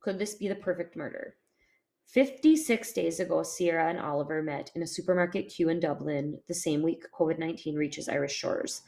Could 0.00 0.18
this 0.18 0.34
be 0.34 0.48
the 0.48 0.56
perfect 0.56 0.94
murder? 0.94 1.36
56 2.06 2.92
days 2.92 3.20
ago, 3.20 3.42
Sierra 3.42 3.88
and 3.88 3.98
Oliver 3.98 4.42
met 4.42 4.70
in 4.74 4.82
a 4.82 4.86
supermarket 4.86 5.48
queue 5.48 5.68
in 5.70 5.80
Dublin 5.80 6.38
the 6.48 6.54
same 6.54 6.82
week 6.82 7.04
COVID 7.18 7.38
19 7.38 7.76
reaches 7.76 8.08
Irish 8.10 8.34
shores. 8.34 8.82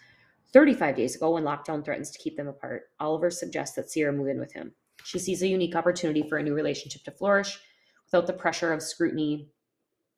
35 0.52 0.96
days 0.96 1.16
ago, 1.16 1.32
when 1.32 1.44
lockdown 1.44 1.84
threatens 1.84 2.10
to 2.10 2.18
keep 2.18 2.36
them 2.36 2.48
apart, 2.48 2.90
Oliver 2.98 3.30
suggests 3.30 3.76
that 3.76 3.90
Sierra 3.90 4.12
move 4.12 4.28
in 4.28 4.40
with 4.40 4.52
him. 4.52 4.72
She 5.04 5.18
sees 5.18 5.42
a 5.42 5.48
unique 5.48 5.76
opportunity 5.76 6.22
for 6.28 6.38
a 6.38 6.42
new 6.42 6.54
relationship 6.54 7.02
to 7.04 7.10
flourish 7.10 7.58
without 8.06 8.26
the 8.26 8.32
pressure 8.32 8.72
of 8.72 8.82
scrutiny 8.82 9.48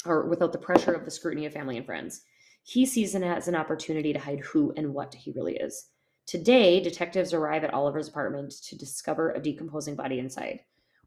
or 0.05 0.27
without 0.29 0.53
the 0.53 0.59
pressure 0.59 0.93
of 0.93 1.05
the 1.05 1.11
scrutiny 1.11 1.47
of 1.47 1.53
family 1.53 1.77
and 1.77 1.87
friends. 1.87 2.23
He 2.65 2.87
sees 2.87 3.15
it 3.15 3.23
as 3.23 3.49
an 3.49 3.55
opportunity 3.57 4.13
to 4.13 4.19
hide 4.19 4.41
who 4.41 4.73
and 4.77 4.95
what 4.95 5.15
he 5.15 5.33
really 5.33 5.57
is. 5.57 5.89
Today, 6.27 6.81
detectives 6.81 7.35
arrive 7.35 7.65
at 7.65 7.75
Oliver's 7.75 8.09
apartment 8.09 8.53
to 8.69 8.79
discover 8.79 9.31
a 9.33 9.43
decomposing 9.43 9.97
body 9.97 10.19
inside. 10.19 10.61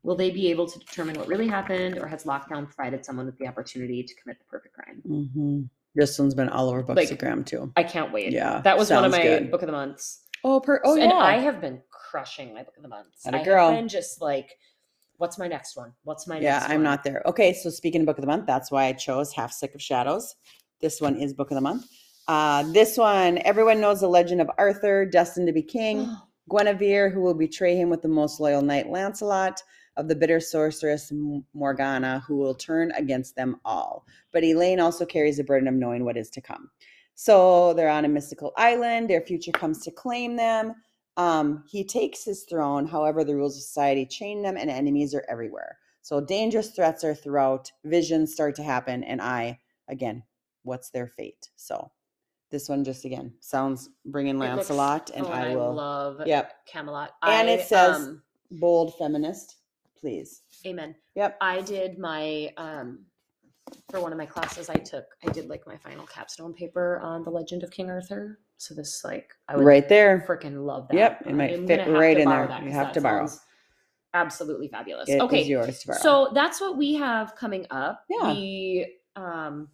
Will 0.04 0.16
they 0.16 0.30
be 0.30 0.52
able 0.52 0.68
to 0.68 0.80
determine 0.80 1.18
what 1.18 1.28
really 1.28 1.48
happened, 1.48 1.98
or 1.98 2.08
has 2.08 2.26
lockdown 2.26 2.66
provided 2.66 3.06
someone 3.06 3.26
with 3.26 3.38
the 3.38 3.48
opportunity 3.48 4.04
to 4.04 4.16
commit 4.16 4.38
the 4.38 4.46
perfect 4.46 4.76
crime? 4.76 5.02
hmm 5.02 5.62
this 5.95 6.19
one's 6.19 6.36
been 6.36 6.49
all 6.49 6.69
over 6.69 6.84
Like, 6.93 7.10
too 7.45 7.71
I 7.75 7.84
can't 7.84 8.12
wait. 8.12 8.31
Yeah, 8.31 8.62
that 8.62 8.77
was 8.77 8.89
one 8.91 9.05
of 9.05 9.12
my 9.12 9.21
good. 9.21 9.51
book 9.51 9.62
of 9.62 9.67
the 9.67 9.71
months. 9.71 10.23
oh 10.43 10.60
per 10.60 10.81
oh 10.84 10.93
and 10.93 11.12
yeah 11.12 11.17
I 11.17 11.38
have 11.38 11.62
been 11.62 11.81
crushing 11.89 12.53
my 12.53 12.63
book 12.63 12.75
of 12.77 12.84
the 12.84 12.89
months. 12.89 13.25
And 13.25 13.36
a 13.36 13.43
girl. 13.43 13.69
have 13.69 13.77
been 13.79 13.88
just 13.88 14.21
like, 14.21 14.58
what's 15.17 15.38
my 15.38 15.47
next 15.47 15.75
one? 15.75 15.93
What's 16.03 16.27
my 16.27 16.39
yeah 16.39 16.60
next 16.60 16.65
i'm 16.65 16.75
one? 16.77 16.84
not 16.84 17.03
there 17.03 17.21
okay 17.25 17.53
so 17.53 17.69
speaking 17.69 18.01
of 18.01 18.08
book 18.08 18.17
of 18.17 18.21
the 18.21 18.27
month 18.27 18.45
that's 18.45 18.71
why 18.71 18.86
i 18.86 18.93
chose 18.93 19.34
half 19.34 19.51
sick 19.51 19.73
of 19.73 19.81
shadows 19.81 20.36
this 20.81 20.99
one 21.01 21.15
is 21.17 21.34
book 21.34 21.51
of 21.51 21.55
the 21.55 21.62
month 21.62 21.86
uh 22.27 22.63
this 22.73 22.97
one 22.97 23.38
everyone 23.45 23.79
knows 23.79 24.01
the 24.01 24.08
legend 24.08 24.41
of 24.41 24.49
arthur 24.58 25.05
destined 25.05 25.47
to 25.47 25.53
be 25.53 25.62
king 25.62 26.13
guinevere 26.49 27.10
who 27.10 27.21
will 27.21 27.34
betray 27.34 27.75
him 27.75 27.89
with 27.89 28.01
the 28.01 28.08
most 28.08 28.39
loyal 28.39 28.62
knight 28.62 28.89
lancelot 28.89 29.62
of 29.97 30.08
the 30.08 30.15
bitter 30.15 30.39
sorceress 30.39 31.12
morgana 31.53 32.23
who 32.27 32.38
will 32.38 32.55
turn 32.55 32.91
against 32.91 33.36
them 33.36 33.60
all. 33.63 34.05
But 34.31 34.43
elaine 34.43 34.79
also 34.79 35.05
carries 35.05 35.38
the 35.38 35.43
burden 35.43 35.67
of 35.67 35.73
knowing 35.73 36.03
what 36.03 36.17
is 36.17 36.29
to 36.31 36.41
come. 36.41 36.69
So 37.15 37.73
they're 37.73 37.89
on 37.89 38.05
a 38.05 38.10
mystical 38.10 38.51
island 38.58 39.10
their 39.10 39.21
future 39.21 39.51
comes 39.51 39.79
to 39.84 39.91
claim 39.91 40.36
them. 40.36 40.75
Um, 41.17 41.63
he 41.65 41.86
takes 41.86 42.25
his 42.25 42.43
throne 42.43 42.86
however 42.86 43.23
the 43.23 43.36
rules 43.36 43.55
of 43.55 43.63
society 43.63 44.05
chain 44.05 44.41
them 44.41 44.58
and 44.58 44.69
enemies 44.69 45.15
are 45.15 45.25
everywhere. 45.29 45.77
So 46.01 46.19
dangerous 46.19 46.71
threats 46.71 47.03
are 47.03 47.15
throughout 47.15 47.71
visions 47.86 48.34
start 48.34 48.55
to 48.55 48.63
happen 48.63 49.03
and 49.03 49.21
i 49.21 49.60
again 49.88 50.23
what's 50.63 50.89
their 50.89 51.08
fate? 51.08 51.49
So 51.55 51.91
this 52.51 52.67
one 52.69 52.84
just 52.84 53.05
again 53.05 53.34
sounds 53.39 53.89
bringing 54.05 54.36
It 54.36 54.39
looks- 54.39 54.69
lancelot 54.69 55.12
and 55.15 55.25
oh, 55.25 55.29
i 55.29 55.55
will 55.55 55.73
love 55.73 56.21
yep. 56.25 56.65
Camelot. 56.65 57.12
And 57.23 57.47
it 57.49 57.65
says- 57.65 57.95
um, 57.95 58.21
bold 58.51 58.95
feminist 58.97 59.55
please 59.99 60.41
Amen. 60.65 60.95
yep 61.15 61.38
I 61.41 61.62
did 61.62 61.99
my 61.99 62.51
um 62.58 63.05
for 63.89 64.01
one 64.01 64.12
of 64.12 64.17
my 64.17 64.25
classes 64.25 64.69
I 64.69 64.75
took, 64.75 65.05
I 65.25 65.31
did 65.31 65.47
like 65.49 65.65
my 65.65 65.77
final 65.77 66.05
capstone 66.05 66.53
paper 66.53 66.99
on 66.99 67.23
the 67.23 67.29
Legend 67.29 67.63
of 67.63 67.71
King 67.71 67.89
Arthur. 67.89 68.39
So 68.58 68.73
this 68.73 69.01
like 69.03 69.34
I 69.47 69.55
would 69.55 69.65
Right 69.65 69.88
there. 69.89 70.23
freaking 70.27 70.65
love 70.65 70.88
that. 70.89 70.95
Yep, 70.95 71.23
it 71.27 71.34
might 71.36 71.67
fit 71.67 71.88
right 71.89 72.17
in 72.17 72.29
there. 72.29 72.62
You 72.63 72.71
have 72.71 72.93
to 72.93 73.01
borrow. 73.01 73.29
Absolutely 74.13 74.69
fabulous. 74.69 75.10
It 75.10 75.19
okay, 75.21 75.43
yours 75.43 75.79
to 75.79 75.88
borrow. 75.88 75.99
so 75.99 76.31
that's 76.34 76.62
what 76.62 76.77
we 76.77 76.93
have 76.95 77.36
coming 77.36 77.65
up. 77.69 78.05
Yeah. 78.10 78.34
We 78.34 78.97
um 79.15 79.69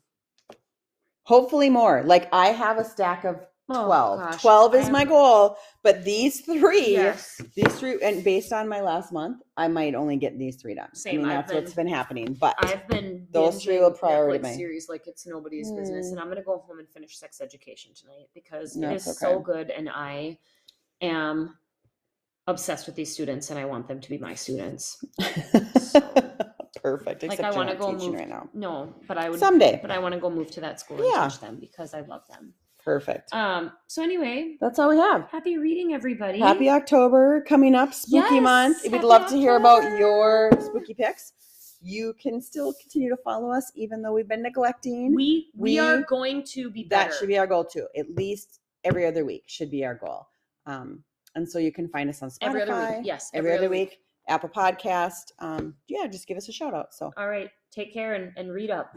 Hopefully 1.23 1.69
more. 1.69 2.03
Like 2.03 2.27
I 2.33 2.47
have 2.47 2.79
a 2.79 2.83
stack 2.83 3.23
of 3.23 3.45
oh, 3.75 3.85
12. 3.85 4.19
gosh, 4.19 4.41
12 4.41 4.75
is 4.75 4.89
my 4.89 5.05
goal, 5.05 5.57
but 5.83 6.03
these 6.03 6.41
three, 6.41 6.93
Yes. 6.93 7.41
these 7.55 7.73
three, 7.79 7.99
and 8.01 8.23
based 8.23 8.51
on 8.53 8.67
my 8.67 8.81
last 8.81 9.11
month, 9.11 9.41
I 9.57 9.67
might 9.67 9.95
only 9.95 10.17
get 10.17 10.37
these 10.37 10.55
three 10.61 10.75
done. 10.75 10.93
Same, 10.95 11.15
I 11.21 11.23
mean, 11.23 11.27
I've 11.31 11.47
that's 11.47 11.53
what's 11.53 11.73
been 11.73 11.87
happening. 11.87 12.33
But 12.39 12.55
I've 12.59 12.87
been 12.87 13.27
Those 13.31 13.63
three 13.63 13.79
will 13.79 13.91
binging 13.91 13.99
priority 13.99 14.39
Netflix 14.47 14.55
series 14.55 14.89
like 14.89 15.07
it's 15.07 15.25
nobody's 15.25 15.71
business, 15.71 16.07
Mm. 16.07 16.11
and 16.11 16.19
I'm 16.19 16.27
gonna 16.29 16.43
go 16.43 16.59
home 16.67 16.79
and 16.79 16.89
finish 16.89 17.17
Sex 17.17 17.41
Education 17.41 17.91
tonight 17.93 18.27
because 18.33 18.75
it 18.75 18.81
That's 18.81 19.07
is 19.07 19.19
so 19.19 19.35
okay. 19.35 19.43
good, 19.43 19.69
and 19.71 19.89
I 19.89 20.37
am 21.01 21.57
obsessed 22.47 22.85
with 22.87 22.95
these 22.95 23.11
students, 23.13 23.49
and 23.49 23.59
I 23.59 23.65
want 23.65 23.87
them 23.87 23.99
to 24.01 24.09
be 24.09 24.17
my 24.17 24.35
students. 24.35 25.03
perfect. 26.81 27.21
Like, 27.23 27.33
Except 27.33 27.43
I 27.43 27.47
you're 27.49 27.55
wanna 27.57 27.73
not 27.73 27.79
go 27.79 27.91
teaching 27.93 28.11
move- 28.11 28.19
right 28.19 28.29
now. 28.29 28.49
No, 28.53 28.95
but 29.07 29.17
I 29.17 29.29
would. 29.29 29.39
Someday. 29.39 29.79
But 29.81 29.91
I 29.91 29.99
want 29.99 30.13
to 30.15 30.19
go 30.19 30.29
move 30.29 30.49
to 30.51 30.61
that 30.61 30.79
school 30.79 30.97
Yeah. 31.03 31.23
and 31.23 31.31
teach 31.31 31.39
them 31.39 31.57
because 31.59 31.93
I 31.93 32.01
love 32.01 32.23
them. 32.27 32.53
Perfect. 32.83 33.33
Um. 33.33 33.71
So 33.87 34.03
anyway, 34.03 34.57
That's 34.59 34.79
all 34.79 34.89
we 34.89 34.97
have. 34.97 35.27
happy 35.29 35.57
reading, 35.57 35.93
everybody. 35.93 36.39
Happy 36.39 36.69
October 36.69 37.43
coming 37.47 37.75
up, 37.75 37.93
spooky 37.93 38.39
month. 38.39 38.77
Yes, 38.77 38.83
We'd 38.85 38.93
happy 38.93 39.05
love 39.05 39.29
to 39.29 39.35
hear 39.35 39.55
about 39.55 39.97
your 39.99 40.51
spooky 40.59 40.93
picks. 40.93 41.33
You 41.83 42.13
can 42.21 42.41
still 42.41 42.73
continue 42.79 43.09
to 43.09 43.17
follow 43.17 43.51
us, 43.51 43.71
even 43.75 44.01
though 44.01 44.13
we've 44.13 44.27
been 44.27 44.43
neglecting. 44.43 45.15
We 45.15 45.49
we, 45.55 45.79
are 45.79 46.01
going 46.01 46.43
to 46.53 46.69
be 46.69 46.83
better. 46.83 47.09
that 47.09 47.17
should 47.17 47.27
be 47.27 47.37
our 47.37 47.47
goal 47.47 47.65
too. 47.65 47.87
At 47.97 48.15
least 48.15 48.59
every 48.83 49.05
other 49.05 49.25
week 49.25 49.43
should 49.47 49.71
be 49.71 49.85
our 49.85 49.95
goal. 49.95 50.27
Um, 50.65 51.03
and 51.35 51.49
so 51.49 51.59
you 51.59 51.71
can 51.71 51.87
find 51.87 52.09
us 52.09 52.21
on 52.21 52.29
Spotify 52.29 52.47
every 52.47 52.61
other 52.63 52.97
week. 52.97 53.05
Yes, 53.05 53.31
every, 53.33 53.55
other 53.55 53.69
week, 53.69 53.99
Apple 54.27 54.49
Podcast. 54.49 55.31
Um, 55.39 55.75
yeah, 55.87 56.07
just 56.07 56.27
give 56.27 56.37
us 56.37 56.49
a 56.49 56.51
shout 56.51 56.73
out. 56.73 56.93
So 56.93 57.11
All 57.17 57.27
right. 57.27 57.49
Take 57.71 57.93
care 57.93 58.15
and, 58.15 58.33
and 58.35 58.51
read 58.51 58.69
up. 58.69 58.95